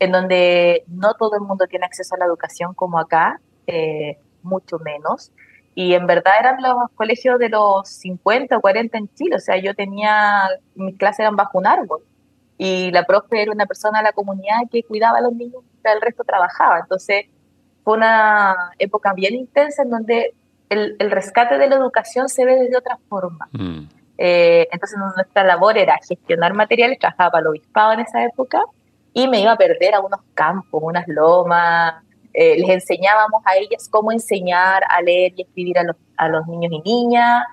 en 0.04 0.12
donde 0.12 0.84
no 0.88 1.14
todo 1.14 1.36
el 1.36 1.42
mundo 1.42 1.66
tiene 1.68 1.86
acceso 1.86 2.16
a 2.16 2.18
la 2.18 2.26
educación 2.26 2.74
como 2.74 3.00
acá, 3.00 3.40
eh, 3.68 4.18
mucho 4.42 4.78
menos. 4.80 5.32
Y 5.76 5.94
en 5.94 6.06
verdad 6.06 6.34
eran 6.40 6.62
los 6.62 6.92
colegios 6.96 7.40
de 7.40 7.50
los 7.50 7.88
50 7.88 8.58
o 8.58 8.62
40 8.62 8.98
en 8.98 9.14
Chile, 9.16 9.38
o 9.38 9.40
sea, 9.40 9.58
yo 9.58 9.74
tenía, 9.74 10.50
mis 10.76 10.98
clases 10.98 11.22
eran 11.22 11.36
bajo 11.36 11.58
un 11.58 11.68
árbol 11.68 12.04
y 12.58 12.92
la 12.92 13.06
profe 13.06 13.42
era 13.42 13.52
una 13.52 13.66
persona 13.66 14.00
de 14.00 14.04
la 14.04 14.12
comunidad 14.12 14.58
que 14.70 14.84
cuidaba 14.84 15.18
a 15.20 15.22
los 15.22 15.34
niños 15.34 15.64
mientras 15.72 15.96
el 15.96 16.02
resto 16.02 16.24
trabajaba. 16.24 16.80
Entonces 16.80 17.26
fue 17.84 17.96
una 17.96 18.72
época 18.78 19.14
bien 19.14 19.36
intensa 19.36 19.84
en 19.84 19.90
donde 19.90 20.34
el, 20.70 20.96
el 21.00 21.12
rescate 21.12 21.58
de 21.58 21.68
la 21.68 21.76
educación 21.76 22.28
se 22.28 22.46
ve 22.46 22.68
de 22.70 22.78
otra 22.78 23.00
forma. 23.10 23.48
Mm. 23.54 23.88
Eh, 24.18 24.68
entonces 24.72 25.00
nuestra 25.16 25.44
labor 25.44 25.78
era 25.78 25.98
gestionar 26.08 26.54
materiales, 26.54 27.00
trabajaba 27.00 27.32
para 27.32 27.42
el 27.42 27.48
obispado 27.48 27.94
en 27.94 28.02
esa 28.02 28.24
época 28.24 28.62
y 29.14 29.28
me 29.28 29.42
iba 29.42 29.52
a 29.52 29.58
perder 29.58 29.96
a 29.96 30.00
unos 30.00 30.22
campos, 30.34 30.82
unas 30.84 31.08
lomas. 31.08 32.04
Eh, 32.34 32.58
les 32.58 32.70
enseñábamos 32.70 33.44
a 33.46 33.56
ellas 33.58 33.88
cómo 33.90 34.12
enseñar 34.12 34.84
a 34.90 35.02
leer 35.02 35.34
y 35.36 35.44
escribir 35.44 35.78
a 35.78 35.84
los, 35.84 35.96
a 36.18 36.28
los 36.30 36.48
niños 36.48 36.72
y 36.72 36.82
niñas. 36.82 37.44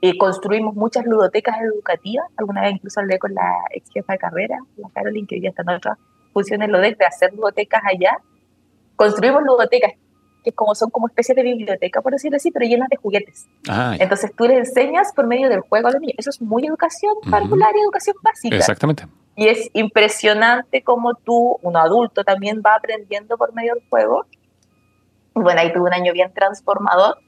Eh, 0.00 0.16
construimos 0.16 0.76
muchas 0.76 1.04
ludotecas 1.06 1.56
educativas. 1.60 2.26
Alguna 2.36 2.62
vez 2.62 2.74
incluso 2.74 3.00
hablé 3.00 3.18
con 3.18 3.34
la 3.34 3.52
ex 3.70 3.90
jefa 3.90 4.12
de 4.12 4.18
carrera, 4.18 4.58
la 4.76 4.88
Carolyn, 4.94 5.26
que 5.26 5.34
hoy 5.34 5.42
ya 5.42 5.48
está 5.48 5.62
en 5.62 5.70
otras 5.70 5.98
funciones 6.32 6.68
lo 6.68 6.78
de 6.78 6.96
hacer 7.04 7.34
ludotecas 7.34 7.82
allá. 7.84 8.18
Construimos 8.94 9.42
ludotecas 9.42 9.94
que 10.44 10.52
como 10.52 10.76
son 10.76 10.90
como 10.90 11.08
especies 11.08 11.34
de 11.34 11.42
biblioteca, 11.42 12.00
por 12.00 12.12
decirlo 12.12 12.36
así, 12.36 12.52
pero 12.52 12.64
llenas 12.64 12.88
de 12.88 12.96
juguetes. 12.96 13.48
Ah, 13.68 13.96
Entonces 13.98 14.32
tú 14.36 14.44
les 14.44 14.68
enseñas 14.68 15.12
por 15.12 15.26
medio 15.26 15.48
del 15.48 15.60
juego 15.60 15.88
a 15.88 15.90
los 15.90 16.00
niños. 16.00 16.14
Eso 16.18 16.30
es 16.30 16.40
muy 16.40 16.64
educación 16.64 17.14
particular 17.28 17.72
y 17.76 17.80
educación 17.80 18.16
básica. 18.22 18.56
Exactamente. 18.56 19.04
Y 19.38 19.46
es 19.46 19.70
impresionante 19.72 20.82
como 20.82 21.14
tú, 21.14 21.58
un 21.62 21.76
adulto, 21.76 22.24
también 22.24 22.60
va 22.60 22.74
aprendiendo 22.74 23.38
por 23.38 23.54
medio 23.54 23.74
del 23.74 23.84
juego. 23.88 24.26
Bueno, 25.32 25.60
ahí 25.60 25.72
tuve 25.72 25.84
un 25.84 25.94
año 25.94 26.12
bien 26.12 26.34
transformador 26.34 27.18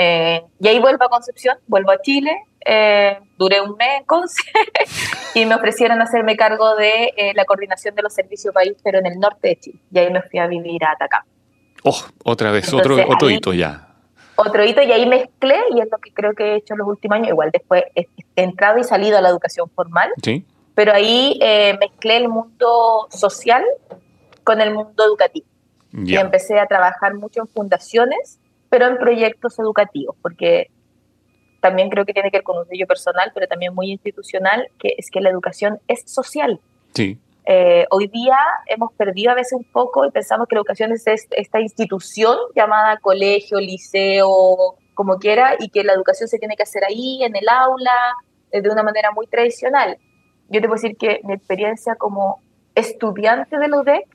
eh, 0.00 0.44
y 0.60 0.68
ahí 0.68 0.78
vuelvo 0.78 1.04
a 1.04 1.08
Concepción, 1.08 1.56
vuelvo 1.66 1.90
a 1.90 2.00
Chile, 2.00 2.30
eh, 2.64 3.18
duré 3.36 3.60
un 3.60 3.76
mes 3.76 3.88
en 3.98 4.04
Conce 4.04 4.42
y 5.34 5.44
me 5.44 5.56
ofrecieron 5.56 6.00
hacerme 6.00 6.36
cargo 6.36 6.76
de 6.76 7.12
eh, 7.16 7.32
la 7.34 7.44
coordinación 7.46 7.96
de 7.96 8.02
los 8.02 8.14
servicios 8.14 8.54
país, 8.54 8.74
pero 8.84 8.98
en 8.98 9.06
el 9.06 9.18
norte 9.18 9.48
de 9.48 9.56
Chile. 9.56 9.80
Y 9.90 9.98
ahí 9.98 10.12
me 10.12 10.22
fui 10.22 10.38
a 10.38 10.46
vivir 10.46 10.84
a 10.84 10.92
Atacama. 10.92 11.26
Oh, 11.82 11.98
otra 12.24 12.52
vez, 12.52 12.72
otro, 12.72 12.96
otro 13.08 13.28
hito 13.28 13.52
ya. 13.54 13.88
Otro 14.36 14.64
hito, 14.64 14.82
y 14.82 14.92
ahí 14.92 15.04
mezclé, 15.04 15.56
y 15.74 15.80
es 15.80 15.88
lo 15.90 15.98
que 15.98 16.12
creo 16.12 16.32
que 16.32 16.52
he 16.52 16.56
hecho 16.56 16.76
los 16.76 16.86
últimos 16.86 17.16
años, 17.16 17.30
igual 17.30 17.50
después 17.50 17.82
he 17.96 18.06
entrado 18.36 18.78
y 18.78 18.84
salido 18.84 19.18
a 19.18 19.20
la 19.20 19.30
educación 19.30 19.68
formal, 19.74 20.12
¿Sí? 20.22 20.46
Pero 20.78 20.92
ahí 20.92 21.40
mezclé 21.80 22.18
el 22.18 22.28
mundo 22.28 23.08
social 23.10 23.64
con 24.44 24.60
el 24.60 24.72
mundo 24.72 25.04
educativo. 25.04 25.46
Y 25.92 26.14
empecé 26.14 26.60
a 26.60 26.66
trabajar 26.66 27.14
mucho 27.14 27.40
en 27.40 27.48
fundaciones 27.48 28.38
pero 28.68 28.86
en 28.86 28.98
proyectos 28.98 29.58
educativos, 29.58 30.16
porque 30.22 30.70
también 31.60 31.90
creo 31.90 32.04
que 32.04 32.12
tiene 32.12 32.30
que 32.30 32.38
ver 32.38 32.44
con 32.44 32.58
un 32.58 32.66
sello 32.66 32.86
personal, 32.86 33.32
pero 33.34 33.46
también 33.46 33.74
muy 33.74 33.90
institucional, 33.90 34.68
que 34.78 34.94
es 34.96 35.10
que 35.10 35.20
la 35.20 35.30
educación 35.30 35.80
es 35.88 36.02
social. 36.06 36.60
Sí. 36.94 37.18
Eh, 37.46 37.86
hoy 37.90 38.08
día 38.08 38.36
hemos 38.66 38.92
perdido 38.92 39.32
a 39.32 39.34
veces 39.34 39.54
un 39.54 39.64
poco 39.64 40.04
y 40.04 40.10
pensamos 40.10 40.46
que 40.46 40.54
la 40.54 40.60
educación 40.60 40.92
es 40.92 41.04
esta 41.06 41.60
institución 41.60 42.36
llamada 42.54 42.98
colegio, 42.98 43.58
liceo, 43.58 44.76
como 44.94 45.18
quiera, 45.18 45.56
y 45.58 45.70
que 45.70 45.82
la 45.82 45.94
educación 45.94 46.28
se 46.28 46.38
tiene 46.38 46.56
que 46.56 46.64
hacer 46.64 46.84
ahí, 46.84 47.24
en 47.24 47.34
el 47.34 47.48
aula, 47.48 48.14
eh, 48.52 48.60
de 48.60 48.68
una 48.68 48.82
manera 48.82 49.12
muy 49.12 49.26
tradicional. 49.26 49.96
Yo 50.48 50.60
te 50.60 50.68
puedo 50.68 50.80
decir 50.80 50.96
que 50.96 51.20
mi 51.24 51.34
experiencia 51.34 51.94
como 51.96 52.40
estudiante 52.74 53.58
de 53.58 53.68
la 53.68 53.80
UDEC 53.80 54.06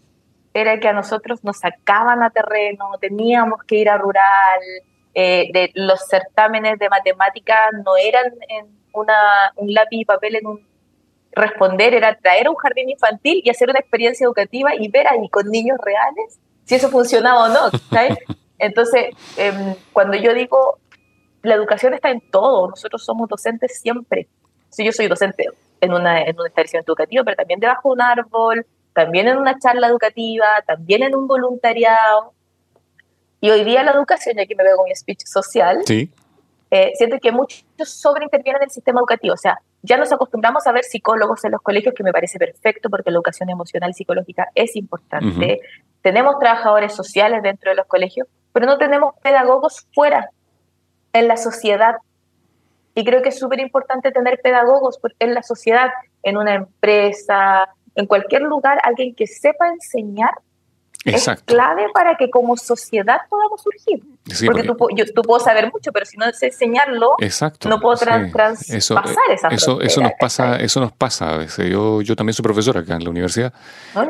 era 0.54 0.80
que 0.80 0.88
a 0.88 0.93
nosotros 0.93 1.43
nos 1.43 1.58
sacaban 1.58 2.24
a 2.24 2.30
terreno, 2.30 2.86
teníamos 3.00 3.63
que 3.63 3.76
ir 3.78 3.89
a 3.89 3.98
rural, 3.98 4.60
eh, 5.15 5.72
los 5.76 6.08
certámenes 6.08 6.80
de 6.80 6.89
matemáticas 6.89 7.58
no 7.86 7.98
eran 7.98 8.26
en 8.50 8.65
un 8.93 9.74
lápiz 9.74 9.98
y 9.98 10.06
papel 10.06 10.36
en 10.36 10.48
un 10.48 10.67
responder, 11.32 11.93
era 11.96 12.15
traer 12.15 12.48
a 12.48 12.52
un 12.52 12.56
jardín 12.56 12.89
infantil 12.89 13.41
y 13.43 13.50
hacer 13.50 13.69
una 13.69 13.80
experiencia 13.80 14.26
educativa 14.26 14.76
y 14.76 14.88
ver 14.88 15.08
ahí 15.08 15.28
con 15.30 15.50
niños 15.50 15.78
reales 15.84 16.39
si 16.65 16.76
eso 16.76 16.89
funcionaba 16.89 17.46
o 17.46 17.50
no. 17.50 17.80
Entonces, 18.60 19.08
em, 19.38 19.76
cuando 19.91 20.15
yo 20.15 20.34
digo, 20.34 20.78
la 21.41 21.56
educación 21.56 21.93
está 21.93 22.10
en 22.12 22.22
todo, 22.32 22.69
nosotros 22.69 23.04
somos 23.04 23.28
docentes 23.28 23.80
siempre. 23.82 24.28
Si 24.69 24.86
yo 24.86 24.91
soy 24.91 25.08
docente 25.08 25.50
en 25.84 25.93
una, 25.93 26.22
en 26.22 26.39
una 26.39 26.48
estación 26.48 26.84
educativa, 26.86 27.24
pero 27.24 27.36
también 27.36 27.60
debajo 27.60 27.89
de 27.89 27.93
un 27.93 28.02
árbol, 28.02 28.65
también 28.93 29.28
en 29.28 29.38
una 29.38 29.58
charla 29.60 29.88
educativa, 29.88 30.46
también 30.65 31.04
en 31.04 31.15
un 31.15 31.28
voluntariado. 31.28 32.34
Y 33.41 33.50
hoy 33.50 33.63
día 33.63 33.84
la 33.84 33.91
educación, 33.91 34.38
y 34.38 34.41
aquí 34.41 34.56
me 34.56 34.63
veo 34.63 34.78
con 34.78 34.86
mi 34.86 34.96
speech 34.96 35.24
social, 35.26 35.84
eh, 36.72 36.91
siento 36.96 37.17
que 37.22 37.32
muchos 37.32 37.65
sobreintervienen 37.84 38.62
en 38.62 38.67
el 38.67 38.72
sistema 38.72 39.00
educativo. 39.00 39.34
O 39.34 39.38
sea, 39.38 39.60
ya 39.82 39.98
nos 39.98 40.12
acostumbramos 40.12 40.65
a 40.65 40.72
ver 40.72 40.86
psicólogos 40.86 41.43
en 41.43 41.52
los 41.52 41.62
colegios, 41.62 41.93
que 41.93 42.04
me 42.04 42.13
parece 42.13 42.39
perfecto 42.39 42.89
porque 42.89 43.12
la 43.12 43.17
educación 43.17 43.50
emocional 43.50 43.91
y 43.91 43.93
psicológica 43.93 44.48
es 44.56 44.76
importante. 44.76 45.60
Tenemos 46.02 46.39
trabajadores 46.39 46.93
sociales 46.93 47.43
dentro 47.43 47.69
de 47.69 47.76
los 47.76 47.86
colegios, 47.86 48.28
pero 48.54 48.65
no 48.65 48.78
tenemos 48.78 49.13
pedagogos 49.22 49.86
fuera, 49.93 50.30
en 51.12 51.28
la 51.28 51.38
sociedad. 51.38 51.96
Y 52.95 53.03
creo 53.03 53.21
que 53.21 53.29
es 53.29 53.39
súper 53.39 53.60
importante 53.60 54.12
tener 54.12 54.39
pedagogos 54.41 54.99
en 55.19 55.34
la 55.34 55.43
sociedad, 55.43 55.89
en 56.21 56.38
una 56.38 56.53
empresa, 56.53 57.69
en 57.95 58.06
cualquier 58.06 58.43
lugar, 58.43 58.79
alguien 58.84 59.15
que 59.15 59.27
sepa 59.27 59.67
enseñar 59.69 60.32
es 61.06 61.29
clave 61.45 61.88
para 61.93 62.15
que 62.15 62.29
como 62.29 62.56
sociedad 62.56 63.17
podamos 63.29 63.62
surgir. 63.62 64.01
porque, 64.45 64.63
Tú, 64.63 64.77
yo, 64.95 65.06
tú, 65.13 65.21
puedo 65.21 65.39
saber 65.39 65.69
mucho, 65.71 65.91
pero 65.91 66.06
si 66.06 66.17
no 66.17 66.32
sé 66.32 66.47
enseñarlo, 66.47 67.15
no 67.67 67.79
puedo 67.79 67.97
traspasar 67.97 68.77
eso, 68.77 68.95
esa 69.29 69.47
eso, 69.49 69.82
eso 69.82 70.01
nos 70.01 70.13
pasa 70.19 70.56
Eso 70.58 70.79
nos 70.79 70.93
pasa 70.93 71.34
a 71.34 71.38
veces. 71.38 71.69
Yo, 71.69 72.01
yo 72.01 72.15
también 72.15 72.34
soy 72.34 72.43
profesor 72.43 72.77
acá 72.77 72.95
en 72.95 73.03
la 73.03 73.10
universidad. 73.10 73.53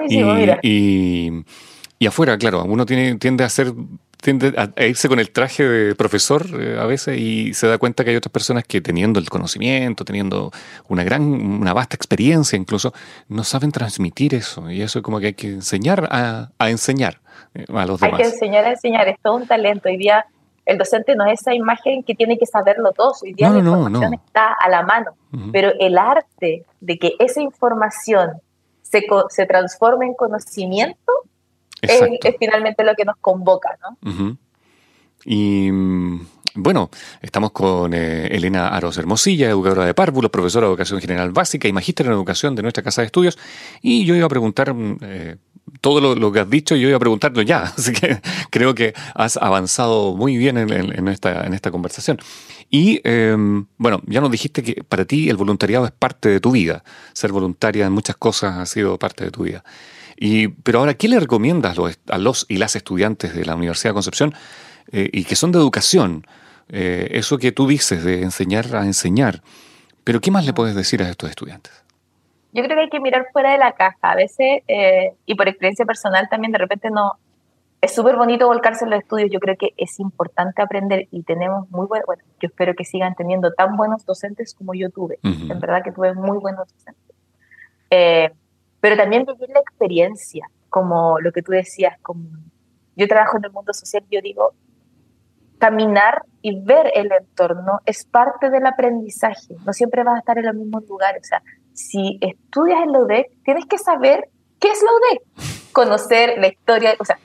y, 0.08 0.24
mira. 0.24 0.60
Y, 0.62 1.44
y, 1.98 2.06
afuera, 2.06 2.38
claro, 2.38 2.64
uno 2.64 2.86
tiene, 2.86 3.16
tiende 3.16 3.44
a 3.44 3.50
ser 3.50 3.74
tiende 4.24 4.54
a, 4.58 4.84
irse 4.86 5.10
con 5.10 5.20
el 5.20 5.32
traje 5.32 5.64
de 5.68 5.96
profesor 5.96 6.46
eh, 6.60 6.80
a 6.80 6.86
veces 6.86 7.20
y 7.20 7.54
se 7.54 7.68
da 7.68 7.78
cuenta 7.78 8.04
que 8.04 8.12
hay 8.12 8.16
otras 8.16 8.32
personas 8.32 8.64
que 8.64 8.80
teniendo 8.80 9.20
el 9.20 9.30
conocimiento, 9.30 10.06
teniendo 10.06 10.52
una 10.88 11.04
gran, 11.04 11.24
una 11.24 11.74
vasta 11.74 11.96
experiencia 11.96 12.58
incluso, 12.58 12.94
no 13.28 13.44
saben 13.44 13.72
transmitir 13.72 14.34
eso. 14.34 14.72
Y 14.72 14.82
eso 14.82 15.00
es 15.00 15.04
como 15.04 15.20
que 15.20 15.28
hay 15.28 15.34
que 15.34 15.48
enseñar 15.48 16.08
a, 16.10 16.50
enseñar 16.70 17.20
eh, 17.54 17.66
a 17.68 17.86
los 17.86 18.00
demás. 18.00 18.20
Hay 18.20 18.26
que 18.26 18.32
enseñar 18.32 18.66
a 18.66 18.70
enseñar, 18.72 19.08
es 19.10 19.20
todo 19.22 19.36
un 19.36 19.46
talento. 19.46 19.90
Hoy 19.90 19.98
día 19.98 20.26
el 20.66 20.78
docente 20.78 21.16
no 21.16 21.26
es 21.26 21.42
esa 21.42 21.54
imagen 21.54 22.04
que 22.04 22.16
tiene 22.16 22.38
que 22.38 22.46
saberlo 22.46 22.94
todo. 22.94 23.14
Hoy 23.22 23.34
día 23.34 23.50
la 23.50 23.60
información 23.60 24.14
está 24.14 24.54
a 24.54 24.70
la 24.70 24.84
mano. 24.84 25.12
Pero 25.52 25.74
el 25.80 25.98
arte 25.98 26.64
de 26.80 26.98
que 26.98 27.16
esa 27.20 27.42
información 27.42 28.42
se, 28.84 29.04
se 29.30 29.46
transforme 29.48 30.06
en 30.06 30.14
conocimiento 30.14 31.12
es, 31.84 32.36
finalmente 32.40 32.84
lo 32.84 32.96
que 32.96 33.06
nos 33.06 33.18
convoca, 33.18 33.78
¿no? 33.82 34.38
Y 35.26 35.72
mm, 35.72 36.26
bueno, 36.56 36.90
estamos 37.22 37.52
con 37.52 37.94
eh, 37.94 38.28
Elena 38.28 38.68
Aros 38.68 38.98
Hermosilla, 38.98 39.50
educadora 39.50 39.86
de 39.86 39.94
párvulos, 39.94 40.30
profesora 40.30 40.68
de 40.68 40.72
educación 40.72 41.02
general 41.02 41.32
básica 41.32 41.68
y 41.68 41.74
magíster 41.74 42.06
en 42.06 42.12
educación 42.12 42.56
de 42.56 42.62
nuestra 42.62 42.84
casa 42.84 43.02
de 43.02 43.08
estudios. 43.08 43.40
Y 43.82 44.06
yo 44.06 44.16
iba 44.16 44.26
a 44.26 44.30
preguntar 44.30 44.74
mm, 44.74 44.98
eh, 45.02 45.38
todo 45.82 46.16
lo, 46.16 46.32
que 46.32 46.40
has 46.40 46.50
dicho 46.50 46.76
yo 46.76 46.88
iba 46.88 46.98
a 46.98 47.00
preguntarlo 47.00 47.42
ya, 47.42 47.64
así 47.78 47.94
que 47.94 48.20
creo 48.52 48.76
que 48.76 48.94
has 49.16 49.38
avanzado 49.38 50.16
muy 50.16 50.38
bien 50.38 50.58
en, 50.58 51.08
esta, 51.08 51.46
en 51.46 51.54
esta 51.54 51.72
conversación. 51.72 52.20
Y 52.70 53.02
em, 53.04 53.66
bueno, 53.78 54.02
ya 54.06 54.22
nos 54.22 54.32
dijiste 54.32 54.64
que 54.64 54.84
para 54.84 55.06
ti 55.06 55.30
el 55.30 55.38
voluntariado 55.38 55.86
es 55.86 55.92
parte 55.92 56.30
de 56.30 56.40
tu 56.40 56.52
vida, 56.52 56.84
ser 57.14 57.32
voluntaria 57.32 57.86
en 57.86 57.94
muchas 57.94 58.16
cosas 58.16 58.58
ha 58.58 58.66
sido 58.66 58.98
parte 59.00 59.24
de 59.26 59.32
tu 59.32 59.44
vida. 59.44 59.64
Y, 60.16 60.50
pero 60.50 60.80
ahora, 60.80 60.94
¿qué 60.94 61.08
le 61.08 61.20
recomiendas 61.20 61.78
a 62.10 62.18
los 62.18 62.46
y 62.50 62.58
las 62.58 62.76
estudiantes 62.76 63.36
de 63.36 63.46
la 63.46 63.56
Universidad 63.56 63.92
de 63.92 63.96
Concepción 63.96 64.34
eh, 64.92 65.10
y 65.12 65.26
que 65.26 65.36
son 65.36 65.52
de 65.52 65.60
educación? 65.60 66.26
Eh, 66.70 67.10
eso 67.12 67.38
que 67.38 67.52
tú 67.52 67.68
dices 67.68 68.04
de 68.04 68.24
enseñar 68.24 68.76
a 68.76 68.86
enseñar. 68.86 69.42
Pero 70.04 70.22
¿qué 70.22 70.32
más 70.32 70.46
le 70.46 70.54
puedes 70.54 70.76
decir 70.76 71.02
a 71.02 71.10
estos 71.10 71.30
estudiantes? 71.30 71.84
Yo 72.52 72.64
creo 72.64 72.76
que 72.76 72.84
hay 72.84 72.90
que 72.90 73.00
mirar 73.00 73.28
fuera 73.32 73.52
de 73.52 73.58
la 73.58 73.74
caja. 73.74 73.98
A 74.02 74.16
veces, 74.16 74.62
eh, 74.68 75.14
y 75.26 75.36
por 75.36 75.48
experiencia 75.48 75.86
personal 75.86 76.28
también, 76.30 76.52
de 76.52 76.60
repente 76.60 76.90
no... 76.92 77.14
Es 77.82 77.94
súper 77.94 78.16
bonito 78.16 78.48
volcarse 78.48 78.86
en 78.86 78.92
los 78.92 79.00
estudios. 79.02 79.30
Yo 79.30 79.42
creo 79.42 79.58
que 79.58 79.74
es 79.76 80.00
importante 80.00 80.62
aprender 80.62 81.08
y 81.12 81.24
tenemos 81.24 81.70
muy 81.70 81.86
buenos... 81.86 82.06
Bueno, 82.06 82.24
yo 82.40 82.48
espero 82.48 82.76
que 82.76 82.86
sigan 82.86 83.14
teniendo 83.16 83.52
tan 83.52 83.76
buenos 83.76 84.06
docentes 84.06 84.54
como 84.54 84.74
yo 84.74 84.90
tuve. 84.90 85.20
En 85.24 85.60
verdad 85.60 85.84
que 85.84 85.92
tuve 85.92 86.14
muy 86.14 86.38
buenos 86.38 86.68
docentes. 86.72 87.16
Eh, 87.90 88.32
pero 88.84 88.98
también 88.98 89.24
vivir 89.24 89.48
la 89.48 89.62
experiencia, 89.62 90.46
como 90.68 91.18
lo 91.22 91.32
que 91.32 91.42
tú 91.42 91.54
decías, 91.54 91.98
como 92.02 92.28
yo 92.98 93.08
trabajo 93.08 93.38
en 93.38 93.46
el 93.46 93.52
mundo 93.54 93.72
social, 93.74 94.04
yo 94.12 94.20
digo, 94.22 94.56
caminar 95.58 96.24
y 96.42 96.60
ver 96.60 96.92
el 96.94 97.10
entorno 97.10 97.80
es 97.86 98.04
parte 98.04 98.50
del 98.50 98.66
aprendizaje. 98.66 99.56
No 99.66 99.72
siempre 99.72 100.04
vas 100.04 100.16
a 100.16 100.20
estar 100.20 100.38
en 100.38 100.48
los 100.48 100.56
mismos 100.56 100.84
lugares. 100.90 101.22
O 101.24 101.30
sea, 101.30 101.42
si 101.72 102.20
estudias 102.20 102.84
en 102.84 102.92
la 102.92 103.00
UDEC, 103.00 103.28
tienes 103.46 103.66
que 103.68 103.78
saber 103.78 104.28
qué 104.60 104.68
es 104.68 104.84
la 104.84 104.90
UDEC, 104.92 105.72
conocer 105.72 106.38
la 106.40 106.48
historia, 106.48 106.94
o 107.00 107.06
sea, 107.06 107.18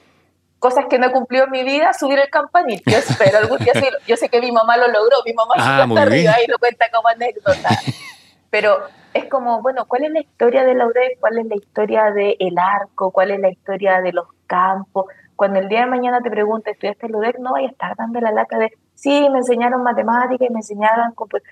cosas 0.60 0.84
que 0.88 1.00
no 1.00 1.08
he 1.08 1.10
cumplido 1.10 1.46
en 1.46 1.50
mi 1.50 1.64
vida, 1.64 1.92
subir 1.92 2.20
el 2.20 2.30
campanito. 2.30 2.88
Yo 2.88 2.98
espero 2.98 3.36
algún 3.36 3.58
día 3.58 3.72
Yo 4.06 4.16
sé 4.16 4.28
que 4.28 4.40
mi 4.40 4.52
mamá 4.52 4.76
lo 4.76 4.86
logró, 4.86 5.16
mi 5.26 5.32
mamá 5.32 5.54
ah, 5.58 5.84
está 5.88 6.02
arriba 6.02 6.36
y 6.40 6.48
lo 6.48 6.56
cuenta 6.60 6.86
como 6.94 7.08
anécdota. 7.08 7.68
Pero 8.50 8.78
es 9.14 9.26
como, 9.26 9.62
bueno, 9.62 9.86
¿cuál 9.86 10.04
es 10.04 10.10
la 10.12 10.20
historia 10.20 10.64
de 10.64 10.74
la 10.74 10.86
UDEC? 10.86 11.20
¿Cuál 11.20 11.38
es 11.38 11.46
la 11.46 11.56
historia 11.56 12.10
del 12.10 12.36
el 12.38 12.58
arco? 12.58 13.10
¿Cuál 13.10 13.30
es 13.30 13.40
la 13.40 13.50
historia 13.50 14.00
de 14.00 14.12
los 14.12 14.26
campos? 14.46 15.06
cuando 15.38 15.60
el 15.60 15.68
día 15.68 15.82
de 15.82 15.86
mañana 15.86 16.20
te 16.20 16.32
pregunte, 16.32 16.72
¿estudiaste 16.72 17.06
el 17.06 17.14
UDEC? 17.14 17.38
No 17.38 17.52
vayas 17.52 17.68
a 17.68 17.72
estar 17.72 17.96
dando 17.96 18.20
la 18.20 18.32
lata 18.32 18.58
de, 18.58 18.72
sí, 18.96 19.28
me 19.30 19.38
enseñaron 19.38 19.84
matemáticas 19.84 20.48
y 20.50 20.52
me 20.52 20.58
enseñaron... 20.58 21.14
Pues, 21.14 21.44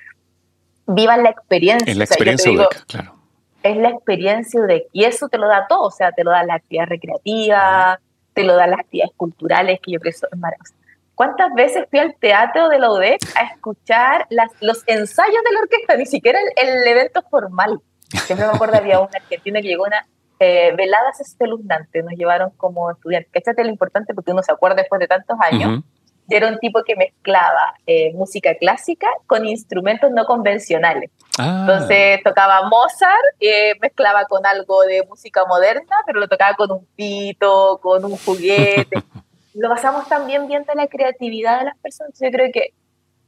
vivan 0.88 1.22
la 1.22 1.30
experiencia. 1.30 1.92
Es 1.92 1.96
la 1.96 2.02
experiencia 2.02 2.50
UDEC, 2.50 2.84
claro. 2.86 3.14
Es 3.62 3.76
la 3.76 3.90
experiencia 3.90 4.60
UDEC. 4.60 4.88
Y 4.92 5.04
eso 5.04 5.28
te 5.28 5.38
lo 5.38 5.46
da 5.46 5.68
todo, 5.68 5.82
o 5.82 5.90
sea, 5.92 6.10
te 6.10 6.24
lo 6.24 6.32
da 6.32 6.42
la 6.42 6.54
actividad 6.54 6.86
recreativa, 6.86 8.00
te 8.34 8.42
lo 8.42 8.56
da 8.56 8.66
las 8.66 8.80
actividades 8.80 9.14
culturales, 9.16 9.78
que 9.80 9.92
yo 9.92 10.00
creo 10.00 10.12
que 10.12 10.18
son 10.18 10.30
maravillosas. 10.40 10.76
¿Cuántas 11.16 11.52
veces 11.54 11.86
fui 11.90 11.98
al 11.98 12.14
teatro 12.14 12.68
de 12.68 12.78
la 12.78 12.92
UDEC 12.92 13.20
a 13.36 13.44
escuchar 13.44 14.26
las, 14.30 14.50
los 14.60 14.84
ensayos 14.86 15.42
de 15.44 15.52
la 15.54 15.60
orquesta? 15.60 15.96
Ni 15.96 16.06
siquiera 16.06 16.38
el, 16.38 16.68
el 16.68 16.86
evento 16.86 17.22
formal. 17.30 17.80
Siempre 18.26 18.46
me 18.46 18.52
acuerdo, 18.52 18.76
había 18.76 19.00
una 19.00 19.10
argentina 19.14 19.60
que 19.60 19.68
llegó 19.68 19.84
una 19.84 20.06
eh, 20.38 20.74
veladas 20.76 21.18
espeluznantes, 21.20 22.04
nos 22.04 22.12
llevaron 22.12 22.50
como 22.58 22.90
estudiantes. 22.90 23.30
Este 23.32 23.50
es 23.50 23.66
lo 23.66 23.72
importante 23.72 24.12
porque 24.12 24.32
uno 24.32 24.42
se 24.42 24.52
acuerda 24.52 24.76
después 24.76 25.00
de 25.00 25.08
tantos 25.08 25.38
años. 25.40 25.82
era 26.28 26.48
un 26.48 26.58
tipo 26.58 26.82
que 26.84 26.96
mezclaba 26.96 27.74
eh, 27.86 28.12
música 28.12 28.54
clásica 28.56 29.06
con 29.26 29.46
instrumentos 29.46 30.10
no 30.10 30.26
convencionales. 30.26 31.10
Ah. 31.38 31.60
Entonces 31.60 32.22
tocaba 32.22 32.68
Mozart, 32.68 33.24
eh, 33.40 33.72
mezclaba 33.80 34.26
con 34.26 34.44
algo 34.44 34.82
de 34.82 35.06
música 35.08 35.46
moderna, 35.46 35.96
pero 36.04 36.20
lo 36.20 36.28
tocaba 36.28 36.54
con 36.56 36.70
un 36.70 36.86
pito, 36.94 37.80
con 37.82 38.04
un 38.04 38.18
juguete. 38.18 39.02
lo 39.56 39.68
pasamos 39.68 40.08
también 40.08 40.46
viendo 40.46 40.72
la 40.74 40.86
creatividad 40.86 41.60
de 41.60 41.64
las 41.66 41.78
personas. 41.78 42.12
Yo 42.20 42.30
creo 42.30 42.50
que 42.52 42.72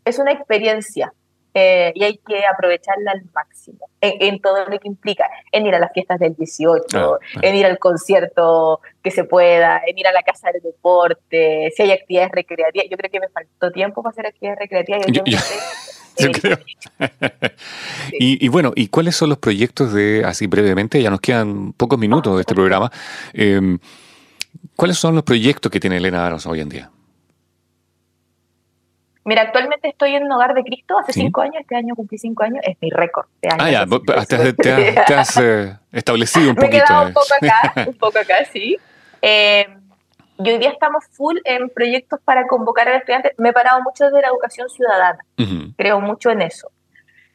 es 0.04 0.18
una 0.18 0.32
experiencia 0.32 1.12
eh, 1.54 1.92
y 1.94 2.04
hay 2.04 2.18
que 2.18 2.46
aprovecharla 2.46 3.12
al 3.12 3.22
máximo 3.34 3.88
en, 4.00 4.40
todo 4.40 4.66
lo 4.66 4.78
que 4.78 4.86
implica, 4.86 5.28
en 5.50 5.66
ir 5.66 5.74
a 5.74 5.78
las 5.78 5.92
fiestas 5.92 6.20
del 6.20 6.34
18, 6.34 6.84
ah, 6.96 7.18
en 7.42 7.54
ir 7.56 7.66
al 7.66 7.78
concierto 7.78 8.80
que 9.02 9.10
se 9.10 9.24
pueda, 9.24 9.80
en 9.86 9.98
ir 9.98 10.06
a 10.06 10.12
la 10.12 10.22
casa 10.22 10.52
del 10.52 10.62
deporte, 10.62 11.72
si 11.74 11.82
hay 11.82 11.92
actividades 11.92 12.30
recreativas. 12.32 12.86
Yo 12.90 12.96
creo 12.96 13.10
que 13.10 13.20
me 13.20 13.28
faltó 13.28 13.72
tiempo 13.72 14.02
para 14.02 14.10
hacer 14.10 14.26
actividades 14.26 14.60
recreativas. 14.60 15.06
Yo, 16.18 16.32
creo. 16.32 16.58
y, 18.12 18.48
bueno, 18.48 18.72
¿y 18.76 18.88
cuáles 18.88 19.16
son 19.16 19.30
los 19.30 19.38
proyectos 19.38 19.92
de, 19.92 20.22
así 20.24 20.46
brevemente, 20.46 21.02
ya 21.02 21.10
nos 21.10 21.20
quedan 21.20 21.72
pocos 21.72 21.98
minutos 21.98 22.36
de 22.36 22.40
este 22.42 22.54
programa, 22.54 22.90
em, 23.32 23.78
¿cuáles 24.78 24.96
son 24.96 25.16
los 25.16 25.24
proyectos 25.24 25.72
que 25.72 25.80
tiene 25.80 25.96
Elena 25.96 26.24
Aros 26.24 26.46
hoy 26.46 26.60
en 26.60 26.68
día? 26.68 26.90
Mira, 29.24 29.42
actualmente 29.42 29.88
estoy 29.88 30.14
en 30.14 30.30
Hogar 30.30 30.54
de 30.54 30.62
Cristo 30.62 30.96
hace 30.98 31.12
cinco 31.12 31.40
años, 31.40 31.56
este 31.60 31.74
año 31.74 31.96
cumplí 31.96 32.16
cinco 32.16 32.44
años, 32.44 32.60
es 32.62 32.76
mi 32.80 32.88
récord 32.90 33.26
de 33.42 33.48
años. 33.50 33.66
Ah, 33.66 33.70
ya, 33.70 34.54
te, 34.54 35.14
has 35.14 35.36
eh, 35.36 35.76
establecido 35.90 36.50
un 36.50 36.56
poquito. 36.56 36.70
Me 36.72 36.78
he 36.78 36.86
quedado 36.86 37.06
un 37.08 37.12
poco 37.12 37.34
acá, 37.42 37.72
un 37.88 37.94
poco 37.94 38.18
acá, 38.18 38.44
sí. 38.50 38.78
Eh, 39.20 39.66
y 40.38 40.48
hoy 40.48 40.58
día 40.58 40.70
estamos 40.70 41.04
full 41.10 41.38
en 41.44 41.68
proyectos 41.70 42.20
para 42.24 42.46
convocar 42.46 42.88
a 42.88 42.92
los 42.92 43.00
estudiantes. 43.00 43.32
Me 43.36 43.48
he 43.48 43.52
parado 43.52 43.82
mucho 43.82 44.04
desde 44.04 44.22
la 44.22 44.28
educación 44.28 44.70
ciudadana, 44.70 45.18
creo 45.76 46.00
mucho 46.00 46.30
en 46.30 46.42
eso. 46.42 46.70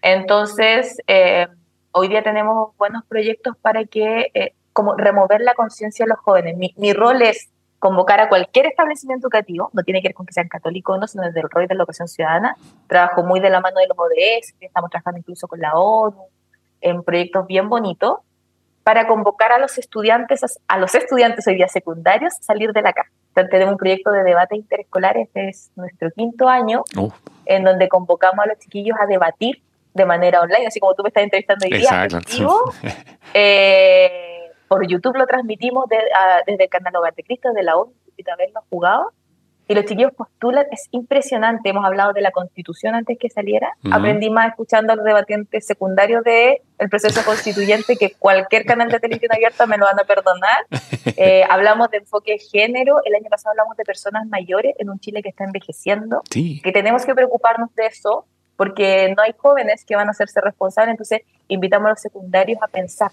Entonces, 0.01 0.97
eh, 1.05 1.47
hoy 1.91 2.07
día 2.07 2.23
tenemos 2.23 2.75
buenos 2.77 3.03
proyectos 3.05 3.55
para 3.61 3.83
que, 3.83 4.31
como 4.73 4.95
remover 4.95 5.41
la 5.41 5.53
conciencia 5.53 6.05
de 6.05 6.09
los 6.09 6.19
jóvenes. 6.19 6.57
Mi, 6.57 6.73
mi 6.77 6.93
rol 6.93 7.21
es 7.21 7.49
convocar 7.83 8.21
a 8.21 8.29
cualquier 8.29 8.65
establecimiento 8.67 9.27
educativo, 9.27 9.69
no 9.73 9.83
tiene 9.83 10.01
que 10.01 10.07
ver 10.07 10.15
con 10.15 10.25
que 10.25 10.31
sean 10.31 10.47
católicos 10.47 10.95
o 10.95 10.99
no, 10.99 11.05
sino 11.05 11.23
desde 11.23 11.41
el 11.41 11.49
rol 11.49 11.67
de 11.67 11.75
la 11.75 11.81
educación 11.81 12.07
ciudadana. 12.07 12.55
Trabajo 12.87 13.23
muy 13.23 13.41
de 13.41 13.49
la 13.49 13.59
mano 13.59 13.77
de 13.79 13.87
los 13.87 13.97
ODS, 13.99 14.53
estamos 14.61 14.89
trabajando 14.89 15.19
incluso 15.19 15.47
con 15.47 15.59
la 15.59 15.73
ONU, 15.73 16.27
en 16.79 17.03
proyectos 17.03 17.45
bien 17.45 17.67
bonitos, 17.67 18.19
para 18.83 19.07
convocar 19.07 19.51
a 19.51 19.57
los 19.57 19.77
estudiantes, 19.77 20.41
a 20.67 20.77
los 20.77 20.95
estudiantes 20.95 21.45
hoy 21.47 21.55
día 21.55 21.67
secundarios, 21.67 22.33
a 22.39 22.43
salir 22.43 22.71
de 22.71 22.81
la 22.81 22.93
casa. 22.93 23.09
Entonces, 23.29 23.51
tenemos 23.51 23.73
un 23.73 23.77
proyecto 23.77 24.11
de 24.11 24.23
debate 24.23 24.55
interescolar, 24.55 25.17
este 25.17 25.49
es 25.49 25.71
nuestro 25.75 26.09
quinto 26.11 26.47
año, 26.47 26.83
en 27.45 27.63
donde 27.63 27.89
convocamos 27.89 28.45
a 28.45 28.47
los 28.47 28.59
chiquillos 28.59 28.95
a 28.97 29.07
debatir 29.07 29.61
de 29.93 30.05
manera 30.05 30.39
online, 30.39 30.67
así 30.67 30.79
como 30.79 30.93
tú 30.93 31.03
me 31.03 31.09
estás 31.09 31.23
entrevistando 31.23 31.65
hoy 31.65 31.79
día, 31.79 32.07
eh, 33.33 34.42
por 34.73 34.87
YouTube 34.87 35.15
lo 35.15 35.27
transmitimos 35.27 35.85
desde 35.87 36.63
el 36.63 36.69
canal 36.69 36.95
Hogar 36.95 37.13
de 37.13 37.21
Cristo, 37.21 37.53
de 37.53 37.61
la 37.61 37.77
ONU, 37.77 37.93
y 38.17 38.23
también 38.23 38.49
lo 38.55 38.61
jugado. 38.71 39.11
Y 39.67 39.75
los 39.75 39.85
chiquillos 39.85 40.11
postulan, 40.13 40.65
es 40.71 40.87
impresionante. 40.89 41.69
Hemos 41.69 41.85
hablado 41.85 42.11
de 42.11 42.21
la 42.21 42.31
constitución 42.31 42.95
antes 42.95 43.19
que 43.19 43.29
saliera. 43.29 43.71
Aprendí 43.91 44.31
más 44.31 44.47
escuchando 44.47 44.91
a 44.91 44.95
los 44.95 45.05
debatientes 45.05 45.67
secundarios 45.67 46.23
del 46.23 46.57
el 46.79 46.89
proceso 46.89 47.23
constituyente 47.23 47.95
que 47.97 48.13
cualquier 48.17 48.65
canal 48.65 48.89
de 48.89 48.99
televisión 48.99 49.31
abierta 49.31 49.67
me 49.67 49.77
lo 49.77 49.85
van 49.85 49.99
a 49.99 50.03
perdonar. 50.05 50.65
Eh, 51.15 51.43
hablamos 51.47 51.91
de 51.91 51.97
enfoque 51.97 52.31
de 52.31 52.39
género. 52.39 52.97
El 53.05 53.13
año 53.13 53.29
pasado 53.29 53.51
hablamos 53.51 53.77
de 53.77 53.83
personas 53.83 54.25
mayores 54.25 54.73
en 54.79 54.89
un 54.89 54.99
Chile 54.99 55.21
que 55.21 55.29
está 55.29 55.43
envejeciendo. 55.43 56.23
Que 56.31 56.71
tenemos 56.73 57.05
que 57.05 57.13
preocuparnos 57.13 57.75
de 57.75 57.85
eso 57.85 58.25
porque 58.55 59.13
no 59.15 59.21
hay 59.21 59.33
jóvenes 59.37 59.85
que 59.85 59.95
van 59.95 60.07
a 60.07 60.11
hacerse 60.11 60.41
responsables. 60.41 60.93
Entonces, 60.93 61.21
invitamos 61.49 61.85
a 61.87 61.89
los 61.89 61.99
secundarios 61.99 62.57
a 62.63 62.67
pensar 62.67 63.11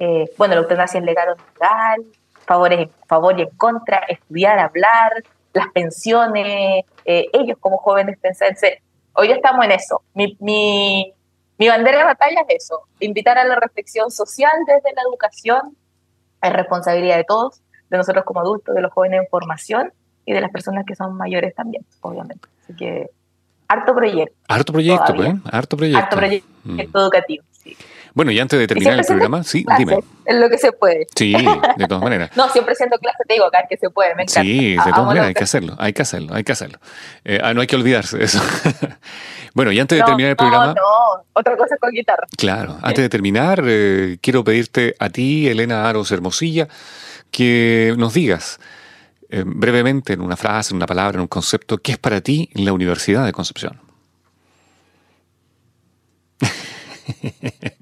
eh, 0.00 0.32
bueno, 0.38 0.54
la 0.54 0.62
eutanasia 0.62 0.98
es 0.98 1.04
legal 1.04 1.28
o 1.28 1.36
legal, 1.52 2.04
favores, 2.46 2.88
favor 3.06 3.38
y 3.38 3.42
en 3.42 3.50
contra, 3.50 3.98
estudiar, 4.08 4.58
hablar, 4.58 5.12
las 5.52 5.68
pensiones, 5.68 6.84
eh, 7.04 7.26
ellos 7.34 7.58
como 7.60 7.76
jóvenes 7.76 8.18
pensarse, 8.18 8.82
hoy 9.12 9.28
ya 9.28 9.34
estamos 9.34 9.62
en 9.66 9.72
eso. 9.72 10.00
Mi, 10.14 10.38
mi, 10.40 11.12
mi 11.58 11.68
bandera 11.68 11.98
de 11.98 12.04
batalla 12.04 12.40
es 12.48 12.64
eso, 12.64 12.84
invitar 12.98 13.36
a 13.36 13.44
la 13.44 13.56
reflexión 13.56 14.10
social 14.10 14.52
desde 14.66 14.94
la 14.94 15.02
educación, 15.02 15.76
es 16.40 16.52
responsabilidad 16.54 17.18
de 17.18 17.24
todos, 17.24 17.60
de 17.90 17.98
nosotros 17.98 18.24
como 18.24 18.40
adultos, 18.40 18.74
de 18.74 18.80
los 18.80 18.92
jóvenes 18.92 19.20
en 19.20 19.26
formación 19.28 19.92
y 20.24 20.32
de 20.32 20.40
las 20.40 20.50
personas 20.50 20.86
que 20.86 20.96
son 20.96 21.14
mayores 21.14 21.54
también, 21.54 21.84
obviamente. 22.00 22.48
Así 22.64 22.74
que, 22.74 23.10
harto 23.68 23.94
proyecto. 23.94 24.34
Harto 24.48 24.72
proyecto, 24.72 25.14
pues, 25.14 25.34
harto 25.52 25.76
proyecto. 25.76 26.02
Harto 26.02 26.16
proyecto 26.16 26.48
mm. 26.64 26.80
educativo, 26.80 27.44
sí. 27.52 27.76
Bueno, 28.14 28.30
y 28.32 28.38
antes 28.38 28.58
de 28.58 28.66
terminar 28.66 28.98
el 28.98 29.04
programa, 29.04 29.44
sí, 29.44 29.64
dime. 29.78 29.98
Es 30.24 30.36
lo 30.36 30.48
que 30.48 30.58
se 30.58 30.72
puede. 30.72 31.06
Sí, 31.14 31.32
de 31.76 31.86
todas 31.86 32.02
maneras. 32.02 32.30
no, 32.36 32.48
siempre 32.50 32.74
siendo 32.74 32.98
clase 32.98 33.18
te 33.26 33.34
digo 33.34 33.46
acá 33.46 33.64
que 33.68 33.76
se 33.76 33.90
puede, 33.90 34.14
me 34.14 34.22
encanta. 34.22 34.42
Sí, 34.42 34.76
de 34.76 34.90
todas 34.92 35.06
maneras, 35.06 35.28
hay 35.28 35.34
que 35.34 35.44
hacerlo, 35.44 35.74
hay 35.78 35.92
que 35.92 36.02
hacerlo, 36.02 36.34
hay 36.34 36.44
que 36.44 36.52
hacerlo. 36.52 36.78
Eh, 37.24 37.40
ah, 37.42 37.54
no 37.54 37.60
hay 37.60 37.66
que 37.66 37.76
olvidarse 37.76 38.18
de 38.18 38.24
eso. 38.24 38.40
bueno, 39.54 39.72
y 39.72 39.80
antes 39.80 39.98
de 39.98 40.04
terminar 40.04 40.30
el 40.30 40.36
programa... 40.36 40.66
No, 40.68 40.74
no, 40.74 41.24
otra 41.32 41.56
cosa 41.56 41.76
con 41.78 41.90
guitarra. 41.90 42.26
Claro, 42.36 42.78
antes 42.82 43.02
de 43.02 43.08
terminar, 43.08 43.62
eh, 43.66 44.18
quiero 44.20 44.44
pedirte 44.44 44.94
a 44.98 45.10
ti, 45.10 45.48
Elena 45.48 45.88
Aros 45.88 46.10
Hermosilla, 46.12 46.68
que 47.30 47.94
nos 47.96 48.14
digas 48.14 48.60
eh, 49.28 49.44
brevemente, 49.46 50.12
en 50.14 50.20
una 50.20 50.36
frase, 50.36 50.72
en 50.72 50.76
una 50.76 50.86
palabra, 50.86 51.16
en 51.16 51.22
un 51.22 51.28
concepto, 51.28 51.78
qué 51.78 51.92
es 51.92 51.98
para 51.98 52.20
ti 52.20 52.50
la 52.54 52.72
Universidad 52.72 53.24
de 53.24 53.32
Concepción. 53.32 53.80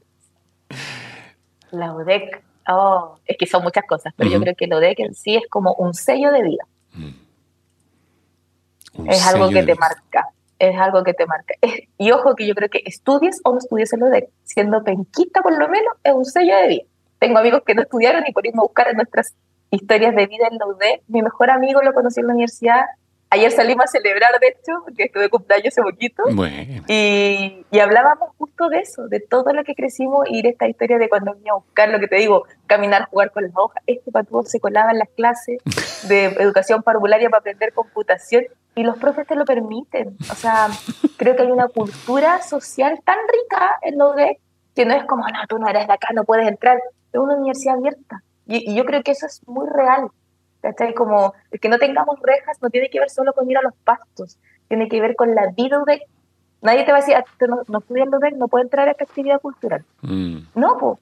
La 1.71 1.95
UDEC, 1.95 2.43
Oh, 2.71 3.17
es 3.25 3.39
que 3.39 3.47
son 3.47 3.63
muchas 3.63 3.85
cosas, 3.87 4.13
pero 4.15 4.29
yo 4.29 4.39
creo 4.41 4.55
que 4.55 4.67
lo 4.67 4.79
de 4.79 4.95
que 4.95 5.05
en 5.05 5.15
sí 5.15 5.37
es 5.37 5.45
como 5.49 5.73
un 5.75 5.95
sello 5.95 6.31
de 6.31 6.43
vida. 6.43 6.65
Mm. 6.93 7.15
Es 9.09 9.27
algo 9.27 9.49
que 9.49 9.63
te 9.63 9.75
marca, 9.75 10.29
es 10.59 10.79
algo 10.79 11.03
que 11.03 11.15
te 11.15 11.25
marca. 11.25 11.55
y 11.97 12.11
ojo 12.11 12.35
que 12.35 12.47
yo 12.47 12.55
creo 12.55 12.69
que 12.69 12.83
estudies 12.85 13.41
o 13.45 13.53
no 13.53 13.59
estudies 13.59 13.91
en 13.95 14.01
de 14.01 14.29
siendo 14.45 14.85
penquista 14.85 15.41
por 15.41 15.59
lo 15.59 15.67
menos, 15.69 15.95
es 16.05 16.13
un 16.13 16.27
sello 16.27 16.57
de 16.57 16.69
vida. 16.69 16.85
Tengo 17.19 17.39
amigos 17.39 17.63
que 17.65 17.75
no 17.75 17.83
estudiaron 17.83 18.25
y 18.27 18.33
por 18.33 18.47
irme 18.47 18.61
a 18.61 18.65
buscar 18.65 18.89
en 18.89 18.97
nuestras 18.97 19.35
historias 19.71 20.15
de 20.15 20.27
vida 20.27 20.47
en 20.51 20.59
la 20.59 20.67
UD. 20.67 21.01
Mi 21.07 21.23
mejor 21.23 21.51
amigo 21.51 21.81
lo 21.81 21.95
conocí 21.95 22.21
en 22.21 22.27
la 22.27 22.35
universidad 22.35 22.85
Ayer 23.31 23.51
salimos 23.51 23.85
a 23.85 23.89
celebrar, 23.89 24.31
de 24.41 24.49
hecho, 24.49 24.73
porque 24.85 25.05
estuve 25.05 25.29
cumpleaños 25.29 25.75
hace 25.75 25.83
poquito. 25.83 26.23
Y, 26.87 27.67
y, 27.71 27.79
hablábamos 27.79 28.31
justo 28.39 28.71
de 28.71 28.79
eso, 28.79 29.07
de 29.09 29.21
todo 29.21 29.53
lo 29.53 29.65
que 29.65 29.75
crecimos 29.75 30.27
y 30.31 30.41
de 30.41 30.51
esta 30.51 30.67
historia 30.67 30.97
de 30.97 31.11
cuando 31.11 31.35
venía 31.35 31.53
a 31.53 31.57
buscar, 31.57 31.91
lo 31.91 32.01
que 32.01 32.09
te 32.09 32.17
digo, 32.17 32.45
caminar, 32.67 33.09
jugar 33.11 33.31
con 33.31 33.45
las 33.45 33.53
hojas. 33.55 33.83
Este 33.87 34.11
patuvo 34.11 34.45
se 34.45 34.61
colaba 34.61 34.93
en 34.93 34.99
las 34.99 35.11
clases 35.11 35.59
de 36.09 36.25
educación 36.41 36.83
parvularia 36.83 37.29
para 37.29 37.41
aprender 37.41 37.75
computación 37.75 38.45
y 38.75 38.83
los 38.83 38.97
profes 38.97 39.27
te 39.27 39.37
lo 39.37 39.45
permiten. 39.45 40.17
O 40.31 40.35
sea, 40.35 40.69
creo 41.19 41.37
que 41.37 41.43
hay 41.43 41.51
una 41.51 41.69
cultura 41.69 42.41
social 42.41 42.99
tan 43.05 43.19
rica 43.19 43.79
en 43.83 43.99
lo 43.99 44.15
de 44.15 44.41
que 44.75 44.87
no 44.87 44.95
es 44.95 45.05
como, 45.05 45.25
no, 45.29 45.39
tú 45.49 45.59
no 45.59 45.69
eres 45.69 45.87
de 45.87 45.93
acá, 45.93 46.09
no 46.15 46.25
puedes 46.25 46.49
entrar. 46.49 46.79
Es 47.13 47.21
una 47.21 47.35
universidad 47.37 47.77
abierta. 47.77 48.23
y 48.47 48.75
yo 48.75 48.87
creo 48.87 49.03
que 49.03 49.11
eso 49.11 49.27
es 49.27 49.47
muy 49.47 49.69
real. 49.69 50.09
¿Cachai? 50.61 50.95
Como 50.95 51.35
el 51.51 51.61
que 51.61 51.69
no 51.69 51.79
tengamos 51.79 52.19
rejas 52.21 52.59
no 52.63 52.71
tiene 52.71 52.91
que 52.91 53.01
ver 53.01 53.11
solo 53.11 53.33
con 53.33 53.51
ir 53.51 53.59
a 53.59 53.63
los 53.63 53.75
pastos, 53.85 54.39
tiene 54.69 54.89
que 54.89 55.01
ver 55.01 55.17
con 55.17 55.35
la 55.35 55.51
vida 55.57 55.83
de... 55.87 56.03
Nadie 56.61 56.85
te 56.85 56.91
va 56.91 56.99
a 56.99 57.01
decir, 57.01 57.15
ah, 57.15 57.25
no, 57.47 57.63
no 57.69 57.79
estudia 57.79 58.05
en 58.05 58.39
no 58.39 58.49
puede 58.49 58.65
entrar 58.65 58.89
a 58.89 58.91
esta 58.91 59.05
actividad 59.05 59.41
cultural. 59.41 59.85
Mm. 60.03 60.39
No, 60.57 60.77
pues, 60.79 60.99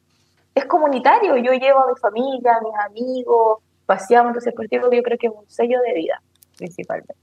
es 0.54 0.66
comunitario. 0.66 1.36
Yo 1.36 1.52
llevo 1.52 1.80
a 1.80 1.88
mi 1.88 1.98
familia, 1.98 2.56
a 2.56 2.60
mis 2.60 2.74
amigos, 2.84 3.60
paseamos, 3.86 4.30
entonces 4.30 4.52
por 4.54 4.68
yo 4.68 5.02
creo 5.02 5.18
que 5.18 5.28
es 5.28 5.32
un 5.32 5.48
sello 5.48 5.80
de 5.80 5.94
vida, 5.94 6.20
principalmente. 6.58 7.14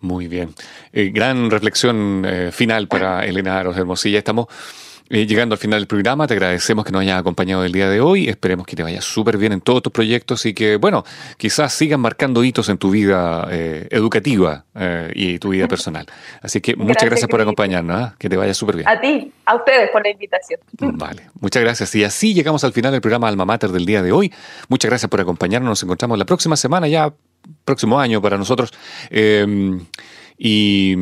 Muy 0.00 0.28
bien. 0.28 0.54
Eh, 0.92 1.10
gran 1.10 1.50
reflexión 1.50 2.24
eh, 2.26 2.50
final 2.52 2.88
para 2.88 3.24
Elena 3.26 3.58
Aros 3.58 3.76
Hermosilla. 3.76 4.18
Estamos 4.18 4.46
eh, 5.12 5.26
llegando 5.26 5.54
al 5.54 5.58
final 5.58 5.80
del 5.80 5.88
programa, 5.88 6.28
te 6.28 6.34
agradecemos 6.34 6.84
que 6.84 6.92
nos 6.92 7.00
hayas 7.00 7.18
acompañado 7.18 7.64
el 7.64 7.72
día 7.72 7.90
de 7.90 8.00
hoy. 8.00 8.28
Esperemos 8.28 8.64
que 8.64 8.76
te 8.76 8.84
vaya 8.84 9.00
súper 9.00 9.38
bien 9.38 9.52
en 9.52 9.60
todos 9.60 9.82
tus 9.82 9.92
proyectos 9.92 10.46
y 10.46 10.54
que, 10.54 10.76
bueno, 10.76 11.02
quizás 11.36 11.72
sigan 11.72 11.98
marcando 11.98 12.44
hitos 12.44 12.68
en 12.68 12.78
tu 12.78 12.90
vida 12.90 13.48
eh, 13.50 13.88
educativa 13.90 14.66
eh, 14.72 15.10
y 15.16 15.40
tu 15.40 15.48
vida 15.48 15.66
personal. 15.66 16.06
Así 16.40 16.60
que 16.60 16.76
muchas 16.76 17.06
gracias, 17.06 17.28
por 17.28 17.40
acompañarnos. 17.40 18.14
Que 18.18 18.28
te 18.28 18.36
vaya 18.36 18.54
súper 18.54 18.76
bien. 18.76 18.88
A 18.88 19.00
ti, 19.00 19.32
a 19.46 19.56
ustedes 19.56 19.90
por 19.90 20.04
la 20.04 20.10
invitación. 20.10 20.60
Vale, 20.78 21.22
muchas 21.40 21.60
gracias. 21.60 21.92
Y 21.96 22.04
así 22.04 22.32
llegamos 22.32 22.62
al 22.62 22.72
final 22.72 22.92
del 22.92 23.00
programa 23.00 23.26
Alma 23.26 23.44
Mater 23.44 23.70
del 23.70 23.86
día 23.86 24.04
de 24.04 24.12
hoy. 24.12 24.32
Muchas 24.68 24.90
gracias 24.90 25.10
por 25.10 25.20
acompañarnos. 25.20 25.70
Nos 25.70 25.82
encontramos 25.82 26.18
la 26.18 26.24
próxima 26.24 26.56
semana, 26.56 26.86
ya 26.86 27.12
próximo 27.64 27.98
año 27.98 28.22
para 28.22 28.38
nosotros. 28.38 28.70
y 30.38 30.96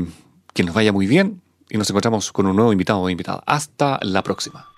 que 0.54 0.64
nos 0.64 0.74
vaya 0.74 0.92
muy 0.92 1.06
bien 1.06 1.42
y 1.70 1.78
nos 1.78 1.88
encontramos 1.90 2.32
con 2.32 2.46
un 2.46 2.56
nuevo 2.56 2.72
invitado 2.72 3.00
o 3.00 3.10
invitada. 3.10 3.42
Hasta 3.46 3.98
la 4.02 4.22
próxima. 4.22 4.68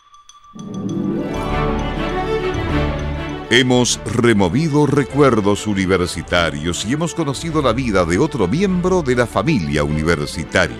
Hemos 3.50 4.00
removido 4.04 4.86
recuerdos 4.86 5.66
universitarios 5.66 6.84
y 6.84 6.92
hemos 6.92 7.14
conocido 7.14 7.60
la 7.60 7.72
vida 7.72 8.04
de 8.04 8.18
otro 8.18 8.46
miembro 8.46 9.02
de 9.02 9.16
la 9.16 9.26
familia 9.26 9.82
universitaria. 9.82 10.76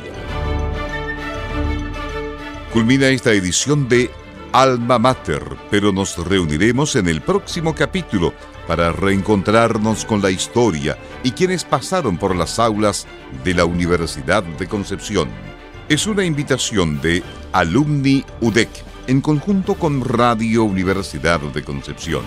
Culmina 2.72 3.08
esta 3.08 3.32
edición 3.32 3.88
de 3.88 4.08
Alma 4.52 5.00
Mater, 5.00 5.42
pero 5.68 5.92
nos 5.92 6.16
reuniremos 6.24 6.94
en 6.94 7.08
el 7.08 7.20
próximo 7.20 7.74
capítulo 7.74 8.32
para 8.68 8.92
reencontrarnos 8.92 10.04
con 10.04 10.22
la 10.22 10.30
historia 10.30 10.96
y 11.24 11.32
quienes 11.32 11.64
pasaron 11.64 12.18
por 12.18 12.36
las 12.36 12.60
aulas 12.60 13.08
de 13.42 13.54
la 13.54 13.64
Universidad 13.64 14.44
de 14.44 14.68
Concepción 14.68 15.28
es 15.90 16.06
una 16.06 16.24
invitación 16.24 17.00
de 17.00 17.20
Alumni 17.50 18.24
UDEC 18.40 18.68
en 19.08 19.20
conjunto 19.20 19.74
con 19.74 20.04
Radio 20.04 20.62
Universidad 20.62 21.40
de 21.40 21.64
Concepción. 21.64 22.22